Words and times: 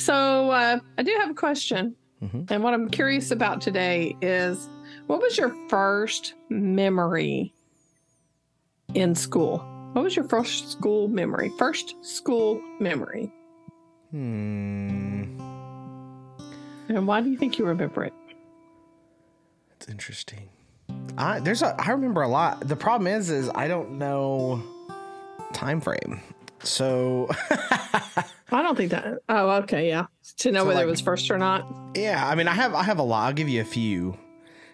So 0.00 0.50
uh, 0.50 0.78
I 0.98 1.02
do 1.02 1.14
have 1.20 1.30
a 1.30 1.34
question. 1.34 1.94
Mhm. 2.22 2.50
And 2.50 2.62
what 2.62 2.74
I'm 2.74 2.88
curious 2.88 3.30
about 3.30 3.60
today 3.60 4.16
is 4.20 4.68
what 5.06 5.20
was 5.20 5.36
your 5.38 5.54
first 5.68 6.34
memory 6.48 7.52
in 8.94 9.14
school? 9.14 9.58
What 9.92 10.04
was 10.04 10.16
your 10.16 10.26
first 10.28 10.70
school 10.70 11.08
memory? 11.08 11.50
First 11.58 11.94
school 12.04 12.60
memory. 12.78 13.32
Hmm. 14.10 15.38
And 16.88 17.06
why 17.06 17.20
do 17.20 17.30
you 17.30 17.36
think 17.38 17.58
you 17.58 17.64
remember 17.66 18.04
it? 18.04 18.12
It's 19.76 19.88
interesting. 19.88 20.48
I 21.16 21.40
there's 21.40 21.62
a 21.62 21.74
I 21.80 21.90
remember 21.90 22.22
a 22.22 22.28
lot. 22.28 22.66
The 22.68 22.76
problem 22.76 23.06
is 23.06 23.30
is 23.30 23.50
I 23.54 23.68
don't 23.68 23.98
know 23.98 24.62
time 25.52 25.80
frame. 25.80 26.20
So 26.62 27.28
I 28.52 28.62
don't 28.62 28.76
think 28.76 28.90
that. 28.90 29.18
Oh, 29.28 29.50
okay. 29.62 29.88
Yeah. 29.88 30.06
To 30.38 30.52
know 30.52 30.60
So, 30.60 30.66
whether 30.66 30.80
like- 30.80 30.86
it 30.86 30.90
was 30.90 31.00
first 31.00 31.30
or 31.30 31.38
not. 31.38 31.66
yeah, 31.94 32.26
I 32.26 32.34
mean 32.34 32.48
I 32.48 32.54
have 32.54 32.74
I 32.74 32.82
have 32.82 32.98
a 32.98 33.02
lot. 33.02 33.26
I'll 33.26 33.32
give 33.32 33.48
you 33.48 33.60
a 33.60 33.64
few. 33.64 34.16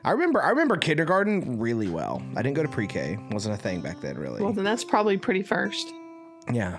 I 0.05 0.13
remember 0.13 0.43
I 0.43 0.51
remember 0.51 0.77
kindergarten 0.77 1.59
really 1.59 1.89
well. 1.89 2.23
I 2.37 2.43
didn't 2.43 2.55
go 2.57 2.63
to 2.63 2.69
pre-K. 2.69 3.19
wasn't 3.33 3.55
a 3.55 3.59
thing 3.59 3.81
back 3.81 4.01
then 4.01 4.17
really. 4.19 4.43
Well, 4.43 4.53
then 4.53 4.65
that's 4.65 4.85
probably 4.85 5.17
pretty 5.17 5.43
first. 5.43 5.93
Yeah. 6.53 6.79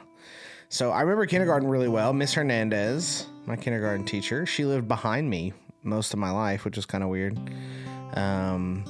So 0.70 0.92
I 0.92 1.02
remember 1.02 1.26
kindergarten 1.26 1.68
really 1.70 1.88
well. 1.88 2.12
Miss 2.14 2.34
Hernandez, 2.34 3.26
my 3.46 3.56
kindergarten 3.56 4.06
teacher, 4.06 4.46
she 4.46 4.66
lived 4.66 4.88
behind 4.88 5.30
me 5.30 5.54
most 5.84 6.14
of 6.14 6.20
my 6.20 6.32
life, 6.32 6.66
which 6.66 6.76
was 6.76 6.86
kind 6.86 7.04
of 7.04 7.10
weird. 7.10 7.38
Um, 8.14 8.84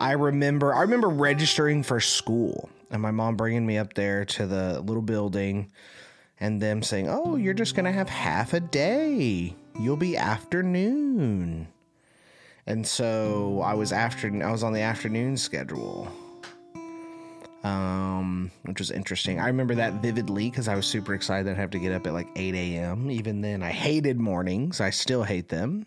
I 0.00 0.12
remember 0.12 0.74
I 0.74 0.80
remember 0.82 1.08
registering 1.08 1.82
for 1.82 2.00
school 2.00 2.68
and 2.90 3.02
my 3.02 3.10
mom 3.10 3.36
bringing 3.36 3.66
me 3.66 3.78
up 3.78 3.94
there 3.94 4.24
to 4.24 4.46
the 4.46 4.80
little 4.80 5.02
building 5.02 5.70
and 6.40 6.60
them 6.60 6.82
saying, 6.82 7.08
"Oh, 7.08 7.36
you're 7.36 7.54
just 7.54 7.74
going 7.74 7.86
to 7.86 7.92
have 7.92 8.08
half 8.08 8.52
a 8.52 8.60
day. 8.60 9.54
You'll 9.78 9.96
be 9.96 10.16
afternoon." 10.16 11.68
And 12.66 12.86
so 12.86 13.60
I 13.62 13.74
was 13.74 13.92
after 13.92 14.28
I 14.42 14.50
was 14.50 14.62
on 14.62 14.72
the 14.72 14.80
afternoon 14.80 15.36
schedule 15.36 16.10
um, 17.66 18.50
which 18.62 18.78
was 18.78 18.90
interesting. 18.90 19.40
I 19.40 19.48
remember 19.48 19.74
that 19.74 19.94
vividly 19.94 20.50
because 20.50 20.68
I 20.68 20.76
was 20.76 20.86
super 20.86 21.14
excited 21.14 21.50
I'd 21.50 21.56
have 21.56 21.70
to 21.70 21.78
get 21.78 21.92
up 21.92 22.06
at 22.06 22.12
like 22.12 22.28
8 22.36 22.54
a.m. 22.54 23.10
Even 23.10 23.40
then, 23.40 23.62
I 23.62 23.70
hated 23.70 24.20
mornings. 24.20 24.80
I 24.80 24.90
still 24.90 25.24
hate 25.24 25.48
them. 25.48 25.86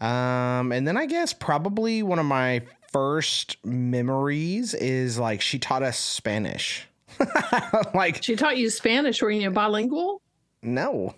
Um, 0.00 0.72
and 0.72 0.88
then 0.88 0.96
I 0.96 1.06
guess 1.06 1.32
probably 1.32 2.02
one 2.02 2.18
of 2.18 2.26
my 2.26 2.62
first 2.90 3.56
memories 3.64 4.74
is 4.74 5.18
like 5.18 5.40
she 5.40 5.58
taught 5.58 5.82
us 5.82 5.98
Spanish. 5.98 6.86
like, 7.94 8.22
She 8.22 8.36
taught 8.36 8.56
you 8.56 8.70
Spanish. 8.70 9.20
Were 9.22 9.30
you 9.30 9.50
bilingual? 9.50 10.22
no, 10.62 11.14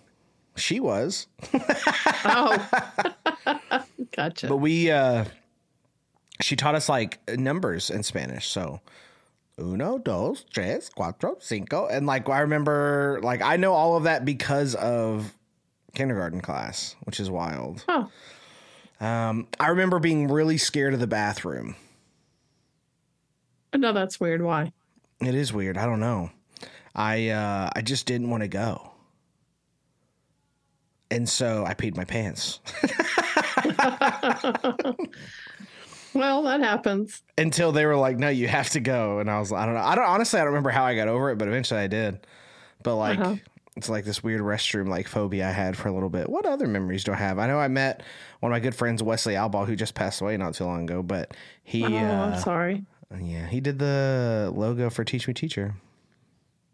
she 0.55 0.79
was. 0.79 1.27
Oh, 2.25 2.69
gotcha. 4.15 4.47
But 4.47 4.57
we, 4.57 4.91
uh, 4.91 5.25
she 6.41 6.55
taught 6.55 6.75
us 6.75 6.89
like 6.89 7.19
numbers 7.37 7.89
in 7.89 8.03
Spanish. 8.03 8.47
So, 8.47 8.81
uno, 9.59 9.97
dos, 9.97 10.45
tres, 10.53 10.89
cuatro, 10.95 11.41
cinco. 11.41 11.87
And 11.87 12.05
like, 12.05 12.27
I 12.29 12.39
remember, 12.41 13.19
like, 13.23 13.41
I 13.41 13.57
know 13.57 13.73
all 13.73 13.95
of 13.97 14.03
that 14.03 14.25
because 14.25 14.75
of 14.75 15.33
kindergarten 15.95 16.41
class, 16.41 16.95
which 17.03 17.19
is 17.19 17.29
wild. 17.29 17.83
Oh, 17.87 18.09
Um, 18.99 19.47
I 19.59 19.67
remember 19.69 19.99
being 19.99 20.27
really 20.27 20.57
scared 20.57 20.93
of 20.93 20.99
the 20.99 21.07
bathroom. 21.07 21.75
no, 23.75 23.91
that's 23.93 24.19
weird. 24.19 24.41
Why? 24.41 24.71
It 25.19 25.35
is 25.35 25.53
weird. 25.53 25.77
I 25.77 25.85
don't 25.85 25.99
know. 25.99 26.29
I, 26.95 27.29
uh, 27.29 27.69
I 27.75 27.81
just 27.81 28.05
didn't 28.05 28.29
want 28.29 28.43
to 28.43 28.47
go. 28.47 28.91
And 31.11 31.27
so 31.27 31.65
I 31.65 31.73
peed 31.73 31.97
my 31.97 32.05
pants. 32.05 32.59
Well, 36.15 36.43
that 36.43 36.59
happens. 36.59 37.23
until 37.39 37.71
they 37.71 37.87
were 37.87 37.95
like, 37.97 38.19
"No, 38.19 38.29
you 38.29 38.47
have 38.47 38.69
to 38.71 38.79
go." 38.79 39.17
And 39.17 39.31
I 39.31 39.39
was, 39.39 39.51
like, 39.51 39.63
I 39.63 39.65
don't 39.65 39.73
know. 39.73 39.81
I 39.81 39.95
don't 39.95 40.05
honestly, 40.05 40.39
I 40.39 40.43
don't 40.43 40.51
remember 40.51 40.69
how 40.69 40.83
I 40.83 40.95
got 40.95 41.07
over 41.07 41.31
it, 41.31 41.39
but 41.39 41.47
eventually 41.47 41.79
I 41.79 41.87
did. 41.87 42.19
But 42.83 42.97
like, 42.97 43.19
Uh-huh. 43.19 43.35
It's 43.75 43.89
like 43.89 44.05
this 44.05 44.23
weird 44.23 44.41
restroom 44.41 44.87
like 44.87 45.07
phobia 45.07 45.47
I 45.47 45.51
had 45.51 45.75
for 45.75 45.87
a 45.87 45.93
little 45.93 46.09
bit. 46.09 46.29
What 46.29 46.45
other 46.45 46.67
memories 46.67 47.03
do 47.03 47.11
I 47.11 47.15
have? 47.15 47.39
I 47.39 47.47
know 47.47 47.59
I 47.59 47.67
met 47.67 48.03
one 48.39 48.51
of 48.51 48.55
my 48.55 48.59
good 48.59 48.75
friends, 48.75 49.01
Wesley 49.01 49.33
Albaugh, 49.33 49.65
who 49.65 49.75
just 49.75 49.95
passed 49.95 50.21
away 50.21 50.37
not 50.37 50.53
too 50.53 50.65
long 50.65 50.83
ago. 50.83 51.01
But 51.01 51.35
he, 51.63 51.83
Oh, 51.83 51.87
I'm 51.87 52.33
uh, 52.33 52.37
sorry. 52.37 52.83
yeah, 53.19 53.47
he 53.47 53.59
did 53.61 53.79
the 53.79 54.51
logo 54.55 54.89
for 54.89 55.03
Teach 55.03 55.27
Me 55.27 55.33
Teacher. 55.33 55.75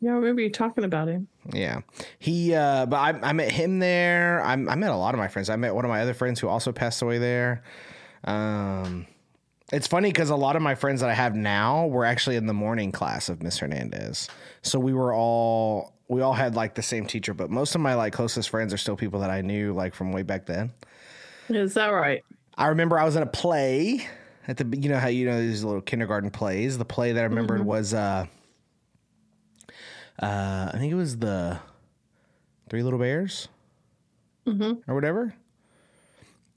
Yeah, 0.02 0.12
I 0.12 0.14
remember 0.16 0.42
you 0.42 0.50
talking 0.50 0.86
about 0.86 1.10
him. 1.10 1.28
Yeah, 1.54 1.82
he. 2.20 2.54
uh 2.54 2.86
But 2.86 2.98
I, 2.98 3.30
I 3.30 3.34
met 3.34 3.52
him 3.52 3.80
there. 3.80 4.42
I, 4.42 4.54
I 4.54 4.56
met 4.76 4.92
a 4.92 4.96
lot 4.96 5.14
of 5.14 5.20
my 5.20 5.28
friends. 5.28 5.50
I 5.50 5.58
met 5.58 5.76
one 5.76 5.84
of 5.84 5.90
my 5.90 6.02
other 6.02 6.14
friends 6.14 6.40
who 6.40 6.48
also 6.48 6.72
passed 6.72 7.02
away 7.02 7.18
there. 7.18 7.64
Um, 8.24 9.08
it's 9.72 9.88
funny 9.88 10.10
because 10.10 10.30
a 10.30 10.36
lot 10.36 10.56
of 10.56 10.62
my 10.62 10.76
friends 10.76 11.02
that 11.02 11.10
I 11.10 11.14
have 11.14 11.36
now 11.36 11.88
were 11.88 12.06
actually 12.06 12.36
in 12.36 12.46
the 12.48 12.54
morning 12.54 12.92
class 12.92 13.30
of 13.30 13.44
Miss 13.44 13.58
Hernandez. 13.60 14.28
So 14.62 14.80
we 14.80 14.94
were 14.94 15.14
all 15.14 15.94
we 16.08 16.22
all 16.22 16.34
had 16.34 16.56
like 16.56 16.74
the 16.76 16.82
same 16.82 17.06
teacher, 17.06 17.34
but 17.34 17.50
most 17.52 17.76
of 17.76 17.82
my 17.82 17.94
like 17.94 18.14
closest 18.14 18.50
friends 18.50 18.74
are 18.74 18.78
still 18.78 18.96
people 18.96 19.20
that 19.20 19.30
I 19.30 19.42
knew 19.42 19.74
like 19.74 19.94
from 19.94 20.12
way 20.12 20.24
back 20.24 20.46
then. 20.48 20.72
Is 21.50 21.76
that 21.76 21.90
right? 21.90 22.24
I 22.58 22.68
remember 22.68 23.00
I 23.00 23.06
was 23.06 23.16
in 23.16 23.24
a 23.24 23.28
play 23.28 24.08
at 24.48 24.58
the 24.58 24.78
you 24.78 24.90
know 24.90 24.98
how 24.98 25.08
you 25.08 25.26
know 25.26 25.40
these 25.40 25.64
little 25.64 25.82
kindergarten 25.82 26.32
plays. 26.32 26.78
The 26.78 26.86
play 26.86 27.12
that 27.12 27.22
I 27.22 27.26
remembered 27.26 27.64
was 27.66 27.94
uh 27.94 28.26
uh 30.22 30.72
I 30.74 30.78
think 30.78 30.92
it 30.92 30.96
was 30.96 31.18
the 31.18 31.60
Three 32.70 32.84
Little 32.84 33.00
Bears 33.00 33.48
or 34.88 34.96
whatever. 34.96 35.34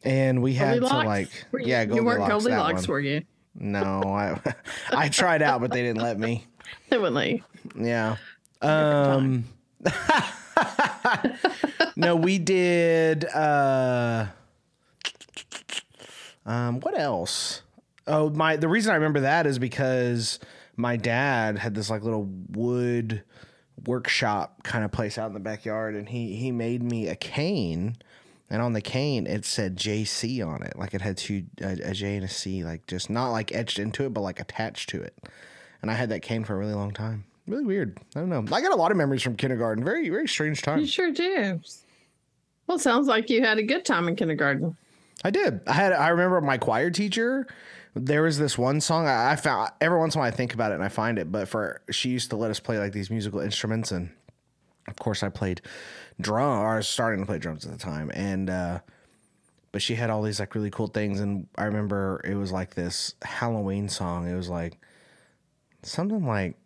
And 0.05 0.43
we 0.43 0.55
had 0.55 0.81
to 0.81 0.87
like 0.87 1.31
you, 1.53 1.61
yeah, 1.61 1.83
you 1.83 2.03
weren't 2.03 2.19
Goldilocks, 2.27 2.45
Goldilocks, 2.45 2.89
were 2.89 3.01
you? 3.01 3.23
No, 3.55 4.03
I 4.05 4.41
I 4.91 5.09
tried 5.09 5.43
out, 5.43 5.61
but 5.61 5.71
they 5.71 5.83
didn't 5.83 6.03
let 6.03 6.19
me. 6.19 6.47
They 6.89 6.97
wouldn't 6.97 7.17
let 7.17 7.29
you. 7.31 7.43
Yeah. 7.77 8.17
Um 8.63 9.45
No, 11.97 12.17
we 12.17 12.39
did 12.39 13.25
uh 13.27 14.27
um 16.47 16.81
what 16.81 16.99
else? 16.99 17.63
Oh, 18.07 18.31
my 18.31 18.57
the 18.57 18.69
reason 18.69 18.93
I 18.93 18.97
remember 18.97 19.21
that 19.21 19.47
is 19.47 19.59
because 19.59 20.39
my 20.77 20.97
dad 20.97 21.59
had 21.59 21.75
this 21.75 21.91
like 21.91 22.03
little 22.03 22.29
wood 22.51 23.23
workshop 23.87 24.63
kind 24.63 24.85
of 24.85 24.93
place 24.93 25.19
out 25.19 25.27
in 25.27 25.35
the 25.35 25.41
backyard 25.41 25.95
and 25.95 26.09
he 26.09 26.37
he 26.37 26.51
made 26.53 26.83
me 26.83 27.09
a 27.09 27.17
cane 27.17 27.97
and 28.53 28.63
on 28.63 28.73
the 28.73 28.81
cane 28.81 29.27
it 29.27 29.45
said 29.45 29.77
JC 29.77 30.47
on 30.47 30.63
it 30.63 30.79
like 30.79 30.95
it 30.95 31.01
had 31.01 31.17
two 31.17 31.45
a, 31.61 31.73
a 31.83 31.93
J 31.93 32.17
and 32.17 32.25
a 32.25 32.29
C 32.29 32.63
like 32.63 32.87
just 32.87 33.11
not 33.11 33.31
like 33.31 33.53
etched 33.53 33.81
into 33.81 34.05
it 34.05 34.15
but 34.15 34.21
like 34.21 34.39
attached 34.39 34.89
to 34.91 35.03
it 35.03 35.17
and 35.81 35.91
I 35.91 35.95
had 35.95 36.11
that 36.11 36.21
cane 36.21 36.45
for 36.45 36.55
a 36.55 36.59
really 36.59 36.75
long 36.75 36.93
time 36.93 37.25
really 37.49 37.65
weird 37.65 37.99
I 38.15 38.21
don't 38.21 38.29
know 38.29 38.45
I 38.55 38.61
got 38.61 38.73
a 38.73 38.77
lot 38.77 38.93
of 38.93 38.97
memories 38.97 39.23
from 39.23 39.35
kindergarten 39.35 39.83
very 39.83 40.09
very 40.09 40.29
strange 40.29 40.63
time 40.63 40.79
You 40.79 40.87
sure 40.87 41.11
do. 41.11 41.61
Well, 42.67 42.79
sounds 42.79 43.09
like 43.09 43.29
you 43.29 43.43
had 43.43 43.59
a 43.59 43.63
good 43.63 43.85
time 43.85 44.09
in 44.09 44.17
kindergarten. 44.17 44.77
I 45.25 45.31
did. 45.31 45.61
I 45.67 45.73
had. 45.73 45.93
I 45.93 46.09
remember 46.09 46.41
my 46.41 46.59
choir 46.59 46.91
teacher. 46.91 47.47
There 47.95 48.23
was 48.23 48.39
this 48.39 48.57
one 48.57 48.81
song 48.81 49.07
I, 49.07 49.33
I 49.33 49.37
found. 49.37 49.71
Every 49.81 49.99
once 49.99 50.15
in 50.15 50.21
a 50.21 50.23
while, 50.23 50.33
I 50.33 50.35
think 50.35 50.55
about 50.55 50.73
it 50.73 50.77
and 50.77 50.85
I 50.85 50.89
find 50.89 51.19
it. 51.19 51.31
But 51.31 51.49
for 51.49 51.83
she 51.91 52.09
used 52.09 52.31
to 52.31 52.37
let 52.37 52.51
us 52.51 52.61
play 52.61 52.79
like 52.79 52.93
these 52.93 53.11
musical 53.11 53.41
instruments, 53.41 53.93
and 53.93 54.11
of 54.89 54.97
course, 54.97 55.23
I 55.23 55.29
played 55.29 55.61
drum. 56.21 56.61
Or 56.61 56.75
I 56.75 56.77
was 56.77 56.89
starting 56.89 57.21
to 57.21 57.27
play 57.27 57.39
drums 57.39 57.65
at 57.65 57.73
the 57.73 57.79
time, 57.79 58.11
and 58.15 58.51
uh, 58.51 58.81
but 59.71 59.83
she 59.83 59.95
had 59.95 60.11
all 60.11 60.23
these 60.23 60.41
like 60.41 60.55
really 60.55 60.71
cool 60.71 60.89
things. 60.89 61.21
And 61.21 61.47
I 61.57 61.65
remember 61.65 62.21
it 62.25 62.35
was 62.35 62.53
like 62.53 62.75
this 62.75 63.15
Halloween 63.23 63.89
song. 63.89 64.29
It 64.29 64.35
was 64.35 64.49
like 64.49 64.79
something 65.83 66.27
like 66.27 66.57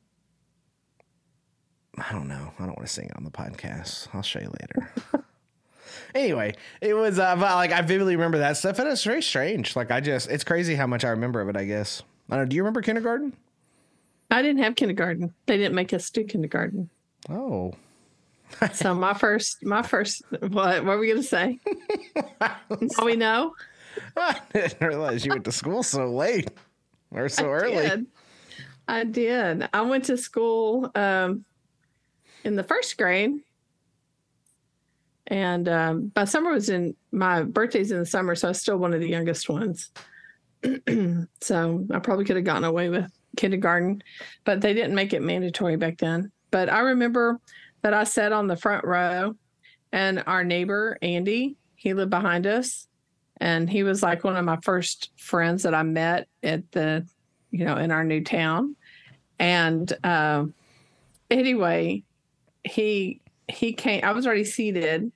I 1.99 2.13
don't 2.13 2.29
know. 2.29 2.53
I 2.59 2.67
don't 2.67 2.77
want 2.77 2.87
to 2.87 2.93
sing 2.93 3.07
it 3.07 3.17
on 3.17 3.25
the 3.25 3.31
podcast. 3.31 4.09
I'll 4.13 4.23
show 4.23 4.41
you 4.41 4.53
later. 4.61 4.93
anyway, 6.15 6.55
it 6.81 6.95
was 6.95 7.19
uh, 7.19 7.37
but, 7.37 7.55
like 7.55 7.73
I 7.73 7.81
vividly 7.83 8.17
remember 8.17 8.39
that 8.39 8.57
stuff, 8.57 8.79
and 8.79 8.89
it's 8.89 9.05
very 9.05 9.23
strange. 9.23 9.77
Like 9.77 9.91
I 9.91 10.01
just, 10.01 10.31
it's 10.31 10.45
crazy 10.45 10.75
how 10.75 10.87
much 10.87 11.05
I 11.05 11.11
remember 11.11 11.41
of 11.41 11.49
it. 11.49 11.57
I 11.57 11.65
guess. 11.65 12.03
I 12.29 12.37
don't 12.37 12.45
know. 12.45 12.49
Do 12.49 12.57
you 12.57 12.63
remember 12.63 12.83
kindergarten? 12.83 13.35
I 14.31 14.43
didn't 14.43 14.63
have 14.63 14.75
kindergarten. 14.75 15.33
They 15.47 15.57
didn't 15.57 15.75
make 15.75 15.93
us 15.93 16.11
do 16.11 16.25
kindergarten. 16.25 16.91
Oh, 17.31 17.73
So 18.73 18.95
my 18.95 19.13
first, 19.13 19.65
my 19.65 19.83
first, 19.83 20.23
what? 20.31 20.51
What 20.51 20.85
were 20.85 20.99
we 20.99 21.09
gonna 21.09 21.23
say? 21.23 21.59
now 22.41 23.05
we 23.05 23.17
know. 23.17 23.55
I 24.17 24.41
didn't 24.53 24.87
realize 24.87 25.25
you 25.25 25.33
went 25.33 25.45
to 25.45 25.53
school 25.53 25.83
so 25.83 26.07
late 26.07 26.51
or 27.11 27.29
so 27.29 27.47
early. 27.51 27.89
did. 27.89 28.07
I 28.89 29.05
did. 29.05 29.69
I 29.73 29.83
went 29.83 30.05
to 30.05 30.17
school 30.17 30.91
um, 30.95 31.45
in 32.45 32.57
the 32.57 32.63
first 32.63 32.97
grade, 32.97 33.41
and 35.27 35.69
um, 35.69 36.13
my 36.15 36.25
summer 36.25 36.53
was 36.53 36.69
in 36.69 36.95
my 37.11 37.43
birthday's 37.43 37.91
in 37.91 37.99
the 37.99 38.07
summer, 38.07 38.35
so 38.35 38.49
I 38.49 38.51
was 38.51 38.61
still 38.61 38.77
one 38.77 38.95
of 38.95 39.01
the 39.01 39.09
youngest 39.09 39.49
ones. 39.49 39.91
so 41.41 41.87
I 41.93 41.99
probably 41.99 42.25
could 42.25 42.37
have 42.37 42.45
gotten 42.45 42.65
away 42.65 42.89
with 42.89 43.11
kindergarten, 43.37 44.03
but 44.45 44.61
they 44.61 44.75
didn't 44.75 44.95
make 44.95 45.13
it 45.13 45.23
mandatory 45.23 45.77
back 45.77 45.99
then. 45.99 46.31
But 46.51 46.71
I 46.71 46.81
remember 46.81 47.41
that 47.87 47.95
I 47.95 48.03
sat 48.03 48.33
on 48.33 48.49
the 48.49 48.57
front 48.57 48.85
row 48.85 49.37
and 49.93 50.25
our 50.27 50.43
neighbor 50.43 50.99
Andy, 51.03 51.55
he 51.77 51.95
lived 51.95 52.11
behind 52.11 52.45
us, 52.45 52.89
and 53.37 53.71
he 53.71 53.85
was 53.85 54.03
like 54.03 54.25
one 54.25 54.35
of 54.35 54.45
my 54.45 54.59
first 54.65 55.13
friends 55.17 55.63
that 55.63 55.73
I 55.73 55.85
met 55.85 56.27
at 56.43 56.69
the, 56.73 57.07
you 57.53 57.65
know, 57.65 57.77
in 57.77 57.93
our 57.93 58.03
new 58.03 58.25
town. 58.25 58.75
And 59.39 59.93
uh, 60.03 60.47
anyway, 61.31 62.03
he 62.65 63.21
he 63.47 63.73
came. 63.73 64.03
I 64.03 64.11
was 64.11 64.27
already 64.27 64.43
seated, 64.43 65.13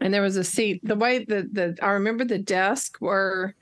and 0.00 0.12
there 0.12 0.22
was 0.22 0.36
a 0.36 0.42
seat. 0.42 0.80
The 0.82 0.96
way 0.96 1.24
that 1.24 1.54
the 1.54 1.78
I 1.80 1.90
remember 1.90 2.24
the 2.24 2.38
desk 2.38 2.96
were 3.00 3.54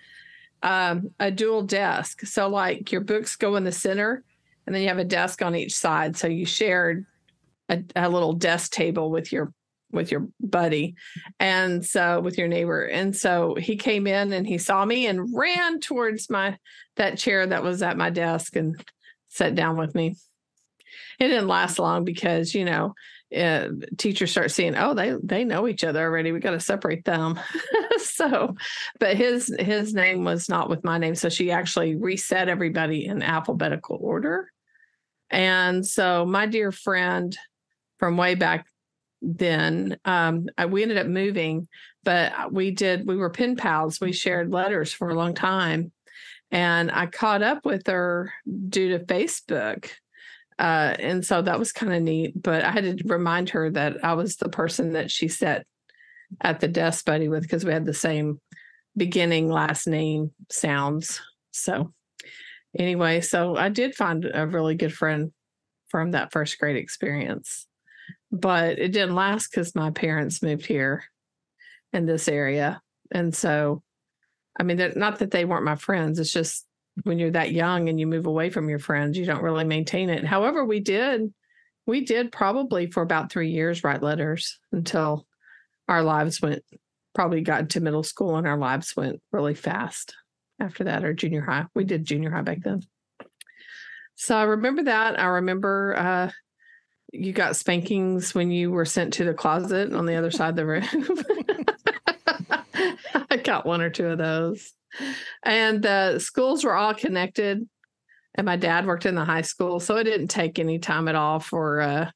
um, 0.63 1.11
a 1.21 1.31
dual 1.31 1.61
desk. 1.61 2.25
So 2.25 2.49
like 2.49 2.91
your 2.91 3.03
books 3.03 3.37
go 3.37 3.57
in 3.57 3.65
the 3.65 3.71
center, 3.71 4.25
and 4.65 4.75
then 4.75 4.81
you 4.81 4.89
have 4.89 4.97
a 4.97 5.05
desk 5.05 5.43
on 5.43 5.55
each 5.55 5.77
side. 5.77 6.17
So 6.17 6.27
you 6.27 6.47
shared 6.47 7.05
a, 7.69 7.83
a 7.97 8.09
little 8.09 8.33
desk 8.33 8.73
table 8.73 9.11
with 9.11 9.33
your 9.33 9.53
with 9.93 10.11
your 10.11 10.27
buddy 10.41 10.95
and 11.39 11.85
so 11.85 12.21
with 12.21 12.39
your 12.39 12.49
neighbor. 12.49 12.85
And 12.85 13.15
so 13.15 13.55
he 13.55 13.77
came 13.77 14.07
in 14.07 14.33
and 14.33 14.47
he 14.47 14.59
saw 14.59 14.85
me 14.85 15.07
and 15.07 15.37
ran 15.37 15.81
towards 15.81 16.31
my 16.31 16.57
that 16.97 17.19
chair 17.19 17.47
that 17.47 17.63
was 17.63 17.83
at 17.83 17.97
my 17.97 18.11
desk 18.11 18.57
and 18.57 18.83
sat 19.29 19.55
down 19.55 19.77
with 19.77 19.95
me. 19.95 20.17
It 21.19 21.29
didn't 21.29 21.49
last 21.49 21.79
long 21.79 22.05
because 22.05 22.55
you 22.55 22.65
know 22.65 22.95
uh, 23.37 23.69
teachers 23.97 24.31
start 24.31 24.51
seeing 24.51 24.77
oh 24.77 24.95
they 24.95 25.17
they 25.23 25.45
know 25.45 25.69
each 25.69 25.85
other 25.85 26.03
already. 26.03 26.33
We 26.33 26.41
got 26.41 26.53
to 26.53 26.61
separate 26.61 27.05
them. 27.05 27.39
So 28.13 28.57
but 29.01 29.17
his 29.17 29.55
his 29.59 29.95
name 29.95 30.25
was 30.25 30.49
not 30.49 30.69
with 30.69 30.85
my 30.85 30.99
name. 30.99 31.15
So 31.15 31.29
she 31.29 31.51
actually 31.51 31.97
reset 31.97 32.49
everybody 32.49 33.07
in 33.07 33.23
alphabetical 33.23 33.99
order. 34.01 34.51
And 35.31 35.87
so 35.87 36.27
my 36.27 36.47
dear 36.47 36.73
friend 36.73 37.37
from 38.03 38.17
way 38.17 38.35
back 38.35 38.67
then 39.21 39.97
um, 40.05 40.49
we 40.71 40.83
ended 40.83 40.99
up 40.99 41.07
moving 41.07 41.69
but 42.03 42.53
we 42.53 42.73
did 42.73 43.07
we 43.07 43.15
were 43.17 43.31
pen 43.31 43.55
pals 43.55 44.01
we 44.01 44.13
shared 44.13 44.51
letters 44.51 44.93
for 44.93 45.11
a 45.11 45.15
long 45.15 45.35
time 45.35 45.93
and 46.51 46.91
i 46.91 47.07
caught 47.07 47.45
up 47.45 47.65
with 47.65 47.87
her 47.87 48.33
due 48.69 48.99
to 48.99 49.05
facebook 49.05 49.89
uh, 50.59 50.97
and 50.99 51.25
so 51.25 51.43
that 51.43 51.59
was 51.59 51.73
kind 51.73 51.93
of 51.93 52.03
neat. 52.03 52.41
But 52.41 52.63
I 52.63 52.71
had 52.71 52.99
to 52.99 53.05
remind 53.07 53.51
her 53.51 53.71
that 53.71 54.05
I 54.05 54.13
was 54.13 54.37
the 54.37 54.51
person 54.51 54.93
that 54.93 55.11
she 55.11 55.27
sat 55.27 55.67
at 56.41 56.61
the 56.61 56.69
desk 56.69 57.05
buddy 57.05 57.29
with 57.29 57.43
because 57.43 57.65
we 57.65 57.73
had 57.73 57.87
the 57.87 57.95
same 57.95 58.41
beginning 58.97 59.49
last 59.49 59.89
name 59.89 60.31
sounds. 60.51 61.21
So 61.51 61.93
anyway, 62.79 63.23
so 63.23 63.57
I 63.57 63.71
did 63.71 63.97
find 63.97 64.31
a 64.33 64.47
really 64.47 64.77
good 64.77 64.93
friend 64.93 65.33
from 65.89 66.13
that 66.13 66.33
first 66.33 66.59
grade 66.59 66.77
experience. 66.77 67.67
But 68.33 68.79
it 68.79 68.93
didn't 68.93 69.15
last 69.15 69.51
because 69.51 69.75
my 69.75 69.91
parents 69.91 70.43
moved 70.43 70.65
here 70.65 71.05
in 71.93 72.07
this 72.07 72.29
area. 72.29 72.81
And 73.11 73.35
so, 73.35 73.83
I 74.59 74.63
mean, 74.63 74.93
not 74.97 75.19
that 75.19 75.31
they 75.31 75.45
weren't 75.45 75.65
my 75.65 75.77
friends, 75.77 76.19
it's 76.19 76.33
just 76.33 76.67
when 77.05 77.19
you're 77.19 77.31
that 77.31 77.53
young 77.53 77.89
and 77.89 78.01
you 78.01 78.07
move 78.07 78.27
away 78.27 78.51
from 78.51 78.69
your 78.69 78.79
friends, 78.79 79.17
you 79.17 79.25
don't 79.25 79.43
really 79.43 79.65
maintain 79.65 80.11
it. 80.11 80.25
However, 80.25 80.65
we 80.65 80.81
did, 80.81 81.33
we 81.87 82.05
did 82.05 82.33
probably 82.33 82.91
for 82.91 83.03
about 83.03 83.31
three 83.31 83.51
years 83.51 83.85
write 83.85 84.03
letters 84.03 84.59
until 84.73 85.27
our 85.89 86.03
lives 86.03 86.41
went, 86.41 86.63
probably 87.15 87.43
got 87.43 87.61
into 87.61 87.81
middle 87.81 88.03
school 88.03 88.37
and 88.37 88.47
our 88.47 88.59
lives 88.59 88.97
went 88.97 89.21
really 89.31 89.55
fast 89.55 90.15
after 90.61 90.85
that 90.85 91.05
or 91.05 91.13
junior 91.13 91.43
high. 91.43 91.67
We 91.75 91.85
did 91.85 92.05
junior 92.05 92.31
high 92.31 92.43
back 92.43 92.63
then. 92.63 92.83
So 94.15 94.37
I 94.37 94.43
remember 94.45 94.85
that. 94.85 95.19
I 95.19 95.25
remember 95.25 95.95
uh, 95.97 96.31
you 97.13 97.33
got 97.33 97.57
spankings 97.57 98.35
when 98.35 98.51
you 98.51 98.71
were 98.71 98.85
sent 98.85 99.13
to 99.15 99.25
the 99.25 99.35
closet 99.35 99.93
on 99.93 100.07
the 100.07 100.17
other 100.17 100.31
side 100.31 100.51
of 100.51 100.57
the 100.57 100.67
room. 100.67 100.85
I 103.31 103.37
got 103.37 103.67
one 103.67 103.81
or 103.81 103.91
two 103.91 104.07
of 104.07 104.19
those 104.19 104.73
and 105.43 105.83
the 105.83 106.19
schools 106.19 106.65
were 106.65 106.75
all 106.75 106.95
connected. 106.95 107.67
And 108.35 108.47
my 108.47 108.57
dad 108.57 108.87
worked 108.87 109.05
in 109.05 109.15
the 109.15 109.25
high 109.25 109.43
school, 109.43 109.79
so 109.79 109.97
it 109.97 110.05
didn't 110.05 110.29
take 110.29 110.59
any 110.59 110.79
time 110.79 111.07
at 111.07 111.15
all 111.15 111.39
for 111.39 111.83
uh, 111.83 112.11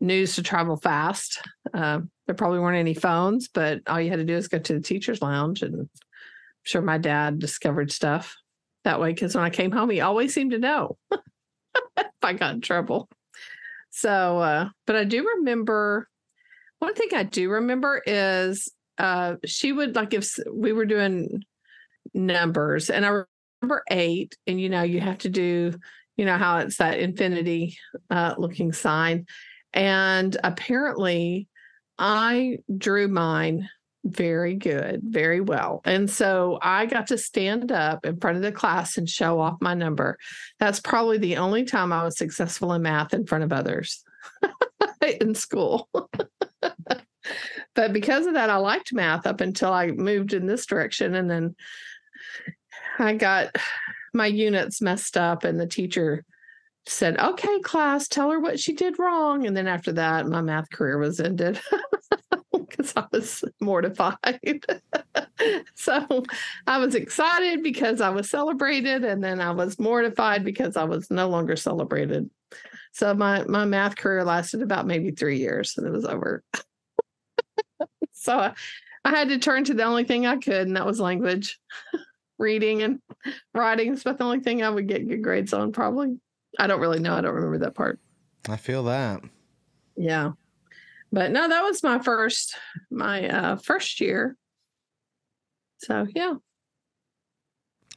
news 0.00 0.36
to 0.36 0.42
travel 0.42 0.76
fast. 0.76 1.46
Uh, 1.74 2.00
there 2.26 2.34
probably 2.34 2.60
weren't 2.60 2.78
any 2.78 2.94
phones, 2.94 3.48
but 3.48 3.82
all 3.86 4.00
you 4.00 4.08
had 4.08 4.20
to 4.20 4.24
do 4.24 4.36
is 4.36 4.48
go 4.48 4.58
to 4.58 4.72
the 4.72 4.80
teacher's 4.80 5.20
lounge, 5.20 5.62
and 5.62 5.74
I'm 5.74 5.90
sure 6.62 6.80
my 6.80 6.96
dad 6.96 7.38
discovered 7.38 7.92
stuff 7.92 8.34
that 8.84 9.00
way. 9.00 9.12
Because 9.12 9.34
when 9.34 9.44
I 9.44 9.50
came 9.50 9.70
home, 9.70 9.90
he 9.90 10.00
always 10.00 10.32
seemed 10.32 10.52
to 10.52 10.58
know 10.58 10.96
if 11.12 12.06
I 12.22 12.32
got 12.32 12.54
in 12.54 12.62
trouble. 12.62 13.10
So, 13.96 14.40
uh, 14.40 14.68
but 14.88 14.96
I 14.96 15.04
do 15.04 15.24
remember 15.36 16.08
one 16.80 16.94
thing 16.94 17.10
I 17.14 17.22
do 17.22 17.48
remember 17.48 18.02
is 18.04 18.68
uh, 18.98 19.36
she 19.44 19.70
would 19.72 19.94
like 19.94 20.12
if 20.14 20.36
we 20.52 20.72
were 20.72 20.84
doing 20.84 21.44
numbers. 22.12 22.90
And 22.90 23.06
I 23.06 23.22
remember 23.62 23.84
eight, 23.92 24.36
and 24.48 24.60
you 24.60 24.68
know, 24.68 24.82
you 24.82 25.00
have 25.00 25.18
to 25.18 25.28
do, 25.28 25.74
you 26.16 26.24
know, 26.24 26.36
how 26.36 26.58
it's 26.58 26.78
that 26.78 26.98
infinity 26.98 27.78
uh, 28.10 28.34
looking 28.36 28.72
sign. 28.72 29.26
And 29.72 30.36
apparently, 30.42 31.46
I 31.96 32.58
drew 32.76 33.06
mine 33.06 33.68
very 34.04 34.54
good, 34.54 35.00
very 35.02 35.40
well. 35.40 35.80
And 35.84 36.10
so 36.10 36.58
I 36.62 36.86
got 36.86 37.08
to 37.08 37.18
stand 37.18 37.72
up 37.72 38.04
in 38.04 38.20
front 38.20 38.36
of 38.36 38.42
the 38.42 38.52
class 38.52 38.98
and 38.98 39.08
show 39.08 39.40
off 39.40 39.56
my 39.60 39.74
number. 39.74 40.18
That's 40.60 40.80
probably 40.80 41.18
the 41.18 41.38
only 41.38 41.64
time 41.64 41.92
I 41.92 42.04
was 42.04 42.18
successful 42.18 42.72
in 42.74 42.82
math 42.82 43.14
in 43.14 43.26
front 43.26 43.44
of 43.44 43.52
others 43.52 44.04
in 45.20 45.34
school. 45.34 45.88
but 47.74 47.92
because 47.92 48.26
of 48.26 48.34
that, 48.34 48.50
I 48.50 48.56
liked 48.56 48.92
math 48.92 49.26
up 49.26 49.40
until 49.40 49.72
I 49.72 49.88
moved 49.88 50.34
in 50.34 50.46
this 50.46 50.66
direction. 50.66 51.14
And 51.14 51.30
then 51.30 51.56
I 52.98 53.14
got 53.14 53.56
my 54.12 54.26
units 54.26 54.80
messed 54.80 55.16
up, 55.16 55.44
and 55.44 55.58
the 55.58 55.66
teacher 55.66 56.24
said, 56.86 57.18
Okay, 57.18 57.60
class, 57.60 58.08
tell 58.08 58.30
her 58.30 58.40
what 58.40 58.60
she 58.60 58.72
did 58.72 58.98
wrong. 58.98 59.46
And 59.46 59.56
then 59.56 59.66
after 59.66 59.92
that, 59.92 60.26
my 60.26 60.40
math 60.40 60.70
career 60.70 60.98
was 60.98 61.20
ended 61.20 61.60
because 62.52 62.92
I 62.96 63.04
was 63.12 63.44
mortified. 63.60 64.64
so 65.74 66.24
I 66.66 66.78
was 66.78 66.94
excited 66.94 67.62
because 67.62 68.00
I 68.00 68.10
was 68.10 68.30
celebrated, 68.30 69.04
and 69.04 69.22
then 69.22 69.40
I 69.40 69.50
was 69.52 69.78
mortified 69.78 70.44
because 70.44 70.76
I 70.76 70.84
was 70.84 71.10
no 71.10 71.28
longer 71.28 71.56
celebrated. 71.56 72.28
So 72.92 73.12
my, 73.12 73.44
my 73.44 73.64
math 73.64 73.96
career 73.96 74.22
lasted 74.22 74.62
about 74.62 74.86
maybe 74.86 75.10
three 75.10 75.38
years 75.38 75.76
and 75.76 75.84
it 75.84 75.90
was 75.90 76.04
over. 76.04 76.44
so 78.12 78.38
I, 78.38 78.54
I 79.04 79.10
had 79.10 79.30
to 79.30 79.38
turn 79.38 79.64
to 79.64 79.74
the 79.74 79.82
only 79.82 80.04
thing 80.04 80.26
I 80.26 80.36
could, 80.36 80.66
and 80.66 80.76
that 80.76 80.86
was 80.86 81.00
language 81.00 81.58
reading 82.38 82.82
and 82.82 83.00
writing 83.52 83.92
is 83.92 84.02
about 84.02 84.18
the 84.18 84.24
only 84.24 84.40
thing 84.40 84.62
I 84.62 84.70
would 84.70 84.86
get 84.86 85.08
good 85.08 85.22
grades 85.22 85.52
on, 85.52 85.72
probably. 85.72 86.18
I 86.58 86.66
don't 86.66 86.80
really 86.80 87.00
know. 87.00 87.14
I 87.14 87.20
don't 87.20 87.34
remember 87.34 87.58
that 87.58 87.74
part. 87.74 87.98
I 88.48 88.56
feel 88.56 88.84
that. 88.84 89.22
Yeah. 89.96 90.32
But 91.12 91.30
no, 91.30 91.48
that 91.48 91.62
was 91.62 91.82
my 91.82 91.98
first 92.00 92.56
my 92.90 93.28
uh 93.28 93.56
first 93.56 94.00
year. 94.00 94.36
So 95.78 96.06
yeah. 96.14 96.34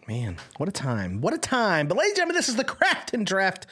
Man, 0.08 0.38
what 0.58 0.70
a 0.70 0.72
time. 0.72 1.20
What 1.20 1.34
a 1.34 1.38
time. 1.38 1.88
But 1.88 1.98
ladies 1.98 2.12
and 2.12 2.18
gentlemen, 2.18 2.36
this 2.38 2.48
is 2.48 2.56
the 2.56 2.64
Craft 2.64 3.14
and 3.14 3.26
Draft 3.26 3.68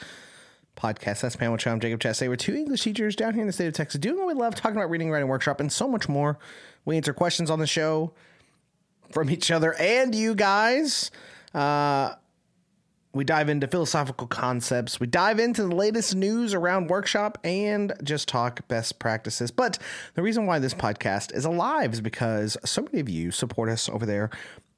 podcast. 0.76 1.22
That's 1.22 1.36
Pam 1.36 1.52
Ochoa. 1.52 1.72
I'm 1.72 1.80
Jacob 1.80 2.00
Chastain. 2.00 2.28
We're 2.28 2.36
two 2.36 2.54
English 2.54 2.82
teachers 2.82 3.16
down 3.16 3.32
here 3.32 3.40
in 3.40 3.46
the 3.46 3.52
state 3.52 3.68
of 3.68 3.72
Texas 3.72 4.00
doing 4.00 4.18
what 4.18 4.26
we 4.26 4.34
love, 4.34 4.54
talking 4.54 4.76
about 4.76 4.90
reading, 4.90 5.10
writing 5.10 5.28
workshop, 5.28 5.60
and 5.60 5.72
so 5.72 5.88
much 5.88 6.08
more. 6.08 6.38
We 6.84 6.96
answer 6.96 7.14
questions 7.14 7.50
on 7.50 7.58
the 7.58 7.66
show 7.66 8.12
from 9.10 9.30
each 9.30 9.50
other 9.50 9.74
and 9.74 10.14
you 10.14 10.34
guys. 10.34 11.10
Uh, 11.54 12.14
we 13.16 13.24
dive 13.24 13.48
into 13.48 13.66
philosophical 13.66 14.26
concepts. 14.26 15.00
We 15.00 15.06
dive 15.06 15.38
into 15.38 15.62
the 15.62 15.74
latest 15.74 16.14
news 16.14 16.54
around 16.54 16.88
workshop 16.88 17.38
and 17.42 17.92
just 18.02 18.28
talk 18.28 18.66
best 18.68 18.98
practices. 18.98 19.50
But 19.50 19.78
the 20.14 20.22
reason 20.22 20.46
why 20.46 20.58
this 20.58 20.74
podcast 20.74 21.34
is 21.34 21.44
alive 21.44 21.92
is 21.92 22.00
because 22.00 22.56
so 22.64 22.82
many 22.82 23.00
of 23.00 23.08
you 23.08 23.30
support 23.30 23.68
us 23.68 23.88
over 23.88 24.04
there 24.04 24.30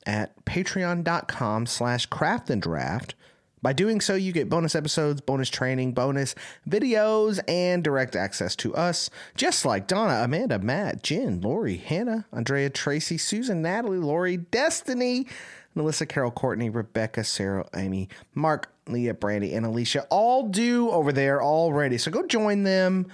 at 0.06 0.44
patreon.com 0.44 1.66
slash 1.66 2.06
craft 2.06 2.48
and 2.48 2.62
draft. 2.62 3.14
By 3.60 3.72
doing 3.72 4.00
so, 4.00 4.14
you 4.14 4.30
get 4.32 4.48
bonus 4.48 4.76
episodes, 4.76 5.20
bonus 5.20 5.50
training, 5.50 5.92
bonus 5.92 6.36
videos, 6.68 7.40
and 7.48 7.82
direct 7.82 8.14
access 8.14 8.54
to 8.56 8.74
us, 8.76 9.10
just 9.36 9.64
like 9.64 9.88
Donna, 9.88 10.22
Amanda, 10.22 10.60
Matt, 10.60 11.02
Jen, 11.02 11.40
Lori, 11.40 11.76
Hannah, 11.76 12.26
Andrea, 12.32 12.70
Tracy, 12.70 13.18
Susan, 13.18 13.60
Natalie, 13.60 13.98
Lori, 13.98 14.36
Destiny, 14.36 15.26
Melissa, 15.78 16.04
Carol, 16.04 16.30
Courtney, 16.30 16.68
Rebecca, 16.68 17.24
Sarah, 17.24 17.66
Amy, 17.74 18.10
Mark, 18.34 18.70
Leah, 18.86 19.14
Brandy, 19.14 19.54
and 19.54 19.64
Alicia 19.64 20.06
all 20.10 20.48
do 20.48 20.90
over 20.90 21.12
there 21.12 21.42
already. 21.42 21.96
So 21.96 22.10
go 22.10 22.26
join 22.26 22.64
them 22.64 23.06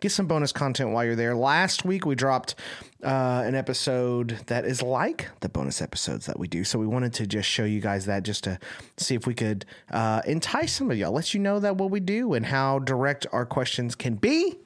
get 0.00 0.12
some 0.12 0.26
bonus 0.26 0.52
content 0.52 0.90
while 0.90 1.04
you're 1.04 1.16
there. 1.16 1.34
Last 1.34 1.84
week 1.84 2.06
we 2.06 2.14
dropped 2.14 2.54
uh, 3.02 3.42
an 3.44 3.54
episode 3.54 4.40
that 4.46 4.64
is 4.64 4.82
like 4.82 5.28
the 5.40 5.48
bonus 5.48 5.82
episodes 5.82 6.26
that 6.26 6.38
we 6.38 6.48
do. 6.48 6.64
So 6.64 6.78
we 6.78 6.86
wanted 6.86 7.14
to 7.14 7.26
just 7.26 7.48
show 7.48 7.64
you 7.64 7.80
guys 7.80 8.06
that 8.06 8.22
just 8.22 8.44
to 8.44 8.58
see 8.96 9.14
if 9.14 9.26
we 9.26 9.34
could 9.34 9.64
uh, 9.90 10.22
entice 10.26 10.72
some 10.72 10.90
of 10.90 10.98
y'all, 10.98 11.12
let 11.12 11.34
you 11.34 11.40
know 11.40 11.60
that 11.60 11.76
what 11.76 11.90
we 11.90 12.00
do 12.00 12.34
and 12.34 12.46
how 12.46 12.78
direct 12.80 13.26
our 13.32 13.46
questions 13.46 13.94
can 13.94 14.14
be. 14.14 14.56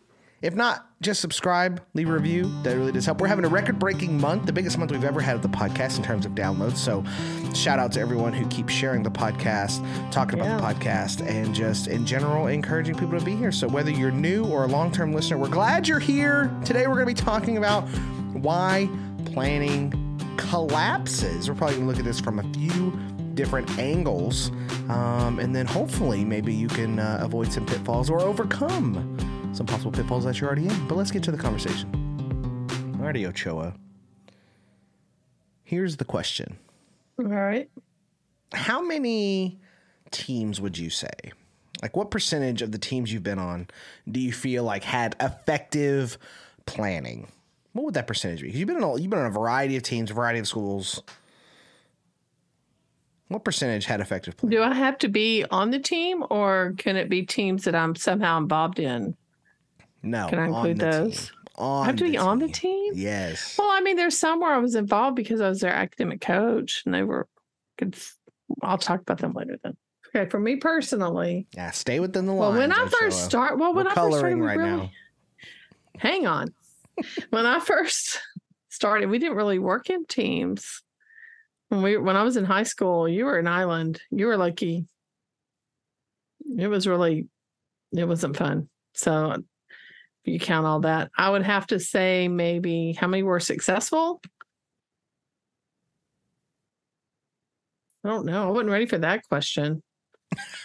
If 0.42 0.56
not, 0.56 0.88
just 1.00 1.20
subscribe, 1.20 1.80
leave 1.94 2.08
a 2.08 2.12
review. 2.12 2.50
That 2.64 2.76
really 2.76 2.90
does 2.90 3.06
help. 3.06 3.20
We're 3.20 3.28
having 3.28 3.44
a 3.44 3.48
record 3.48 3.78
breaking 3.78 4.20
month, 4.20 4.44
the 4.44 4.52
biggest 4.52 4.76
month 4.76 4.90
we've 4.90 5.04
ever 5.04 5.20
had 5.20 5.36
of 5.36 5.42
the 5.42 5.48
podcast 5.48 5.98
in 5.98 6.02
terms 6.02 6.26
of 6.26 6.32
downloads. 6.32 6.78
So, 6.78 7.04
shout 7.54 7.78
out 7.78 7.92
to 7.92 8.00
everyone 8.00 8.32
who 8.32 8.44
keeps 8.48 8.72
sharing 8.72 9.04
the 9.04 9.10
podcast, 9.10 9.80
talking 10.10 10.40
about 10.40 10.60
the 10.60 10.66
podcast, 10.66 11.24
and 11.24 11.54
just 11.54 11.86
in 11.86 12.04
general 12.04 12.48
encouraging 12.48 12.96
people 12.96 13.16
to 13.16 13.24
be 13.24 13.36
here. 13.36 13.52
So, 13.52 13.68
whether 13.68 13.92
you're 13.92 14.10
new 14.10 14.44
or 14.44 14.64
a 14.64 14.66
long 14.66 14.90
term 14.90 15.12
listener, 15.12 15.38
we're 15.38 15.48
glad 15.48 15.86
you're 15.86 16.00
here. 16.00 16.52
Today, 16.64 16.88
we're 16.88 16.94
going 16.94 17.14
to 17.14 17.22
be 17.22 17.30
talking 17.30 17.56
about 17.56 17.82
why 18.32 18.88
planning 19.26 19.92
collapses. 20.38 21.48
We're 21.48 21.54
probably 21.54 21.76
going 21.76 21.86
to 21.86 21.90
look 21.92 22.00
at 22.00 22.04
this 22.04 22.18
from 22.18 22.40
a 22.40 22.52
few 22.52 22.92
different 23.34 23.78
angles. 23.78 24.50
Um, 24.88 25.38
and 25.38 25.54
then 25.54 25.66
hopefully, 25.66 26.24
maybe 26.24 26.52
you 26.52 26.66
can 26.66 26.98
uh, 26.98 27.18
avoid 27.20 27.52
some 27.52 27.64
pitfalls 27.64 28.10
or 28.10 28.20
overcome 28.20 29.16
some 29.52 29.66
possible 29.66 29.92
pitfalls 29.92 30.24
that 30.24 30.40
you're 30.40 30.48
already 30.48 30.66
in. 30.66 30.88
But 30.88 30.96
let's 30.96 31.10
get 31.10 31.22
to 31.24 31.30
the 31.30 31.38
conversation. 31.38 31.90
Alrighty, 32.98 33.26
Ochoa. 33.28 33.74
Here's 35.62 35.96
the 35.96 36.04
question. 36.04 36.58
All 37.18 37.26
right. 37.26 37.70
How 38.52 38.82
many 38.82 39.58
teams 40.10 40.60
would 40.60 40.76
you 40.76 40.90
say? 40.90 41.08
Like, 41.82 41.96
what 41.96 42.10
percentage 42.10 42.62
of 42.62 42.70
the 42.70 42.78
teams 42.78 43.12
you've 43.12 43.22
been 43.22 43.38
on 43.38 43.68
do 44.10 44.20
you 44.20 44.32
feel 44.32 44.64
like 44.64 44.84
had 44.84 45.16
effective 45.20 46.16
planning? 46.66 47.28
What 47.72 47.86
would 47.86 47.94
that 47.94 48.06
percentage 48.06 48.40
be? 48.40 48.48
Because 48.48 48.60
you've 48.60 48.68
been 48.68 48.76
in 48.76 48.82
a, 48.82 49.00
you've 49.00 49.10
been 49.10 49.18
on 49.18 49.26
a 49.26 49.30
variety 49.30 49.76
of 49.76 49.82
teams, 49.82 50.10
a 50.10 50.14
variety 50.14 50.38
of 50.38 50.46
schools. 50.46 51.02
What 53.28 53.44
percentage 53.44 53.86
had 53.86 54.00
effective 54.00 54.36
planning? 54.36 54.58
Do 54.58 54.62
I 54.62 54.74
have 54.74 54.98
to 54.98 55.08
be 55.08 55.44
on 55.50 55.70
the 55.70 55.78
team 55.78 56.22
or 56.30 56.74
can 56.76 56.96
it 56.96 57.08
be 57.08 57.24
teams 57.24 57.64
that 57.64 57.74
I'm 57.74 57.96
somehow 57.96 58.38
involved 58.38 58.78
in? 58.78 59.16
No. 60.02 60.28
Can 60.28 60.38
I 60.38 60.46
include 60.46 60.78
those? 60.78 61.32
On 61.56 61.82
I 61.82 61.86
have 61.86 61.96
to 61.96 62.04
the 62.04 62.10
be 62.12 62.16
on 62.18 62.38
the 62.38 62.48
team. 62.48 62.94
team? 62.94 63.02
Yes. 63.02 63.56
Well, 63.58 63.68
I 63.70 63.80
mean, 63.82 63.96
there's 63.96 64.18
some 64.18 64.40
where 64.40 64.52
I 64.54 64.58
was 64.58 64.74
involved 64.74 65.16
because 65.16 65.40
I 65.40 65.48
was 65.48 65.60
their 65.60 65.72
academic 65.72 66.20
coach 66.20 66.82
and 66.86 66.94
they 66.94 67.02
were 67.02 67.28
good. 67.78 67.96
I'll 68.62 68.78
talk 68.78 69.00
about 69.02 69.18
them 69.18 69.32
later 69.34 69.58
then. 69.62 69.76
Okay. 70.14 70.28
For 70.30 70.40
me 70.40 70.56
personally, 70.56 71.46
Yeah, 71.54 71.70
stay 71.70 72.00
within 72.00 72.26
the 72.26 72.32
line. 72.32 72.40
well, 72.50 72.58
when 72.58 72.72
I 72.72 72.82
Ochoa. 72.82 72.90
first 73.00 73.24
start, 73.24 73.58
well, 73.58 73.74
when 73.74 73.86
I 73.86 73.94
first 73.94 74.18
started, 74.18 74.36
we 74.38 74.46
right 74.46 74.58
really, 74.58 74.70
now. 74.70 74.90
hang 75.98 76.26
on. 76.26 76.54
when 77.30 77.46
I 77.46 77.60
first 77.60 78.18
started, 78.70 79.08
we 79.10 79.18
didn't 79.18 79.36
really 79.36 79.58
work 79.58 79.88
in 79.90 80.04
teams. 80.06 80.82
When 81.68 81.82
we 81.82 81.96
when 81.96 82.16
I 82.16 82.22
was 82.22 82.36
in 82.36 82.44
high 82.44 82.64
school, 82.64 83.08
you 83.08 83.24
were 83.24 83.38
an 83.38 83.46
island. 83.46 84.00
You 84.10 84.26
were 84.26 84.36
lucky. 84.36 84.86
It 86.58 86.66
was 86.68 86.86
really 86.86 87.28
it 87.96 88.04
wasn't 88.06 88.36
fun. 88.36 88.68
So 88.94 89.30
if 89.32 89.40
you 90.24 90.38
count 90.38 90.66
all 90.66 90.80
that, 90.80 91.10
I 91.16 91.30
would 91.30 91.42
have 91.42 91.66
to 91.68 91.80
say 91.80 92.28
maybe 92.28 92.92
how 92.92 93.06
many 93.06 93.22
were 93.22 93.40
successful? 93.40 94.20
I 98.04 98.08
don't 98.08 98.26
know. 98.26 98.48
I 98.48 98.50
wasn't 98.50 98.70
ready 98.70 98.86
for 98.86 98.98
that 98.98 99.28
question. 99.28 99.82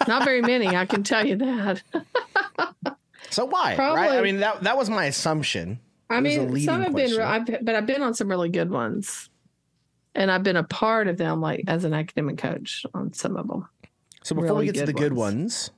Not 0.08 0.24
very 0.24 0.42
many, 0.42 0.76
I 0.76 0.86
can 0.86 1.04
tell 1.04 1.26
you 1.26 1.38
that. 1.38 1.84
So 3.30 3.46
why? 3.46 3.76
Right? 3.78 4.18
I 4.18 4.22
mean, 4.22 4.40
that 4.40 4.64
that 4.64 4.78
was 4.78 4.90
my 4.90 5.06
assumption. 5.06 5.80
I 6.10 6.18
It 6.18 6.22
mean, 6.22 6.60
some 6.62 6.82
have 6.82 6.96
been. 6.96 7.20
I've, 7.20 7.46
but 7.46 7.76
I've 7.76 7.86
been 7.86 8.02
on 8.02 8.14
some 8.14 8.30
really 8.30 8.50
good 8.50 8.70
ones, 8.70 9.30
and 10.16 10.32
I've 10.32 10.44
been 10.44 10.56
a 10.56 10.64
part 10.64 11.08
of 11.08 11.18
them, 11.18 11.42
like 11.42 11.66
as 11.68 11.84
an 11.84 11.94
academic 11.94 12.38
coach 12.38 12.86
on 12.94 13.14
some 13.14 13.36
of 13.36 13.48
them. 13.48 13.68
So 14.24 14.34
before 14.34 14.56
we 14.56 14.66
get 14.66 14.76
to 14.76 14.86
the 14.86 14.94
good 14.94 15.10
good 15.10 15.14
ones. 15.14 15.70
ones, 15.70 15.72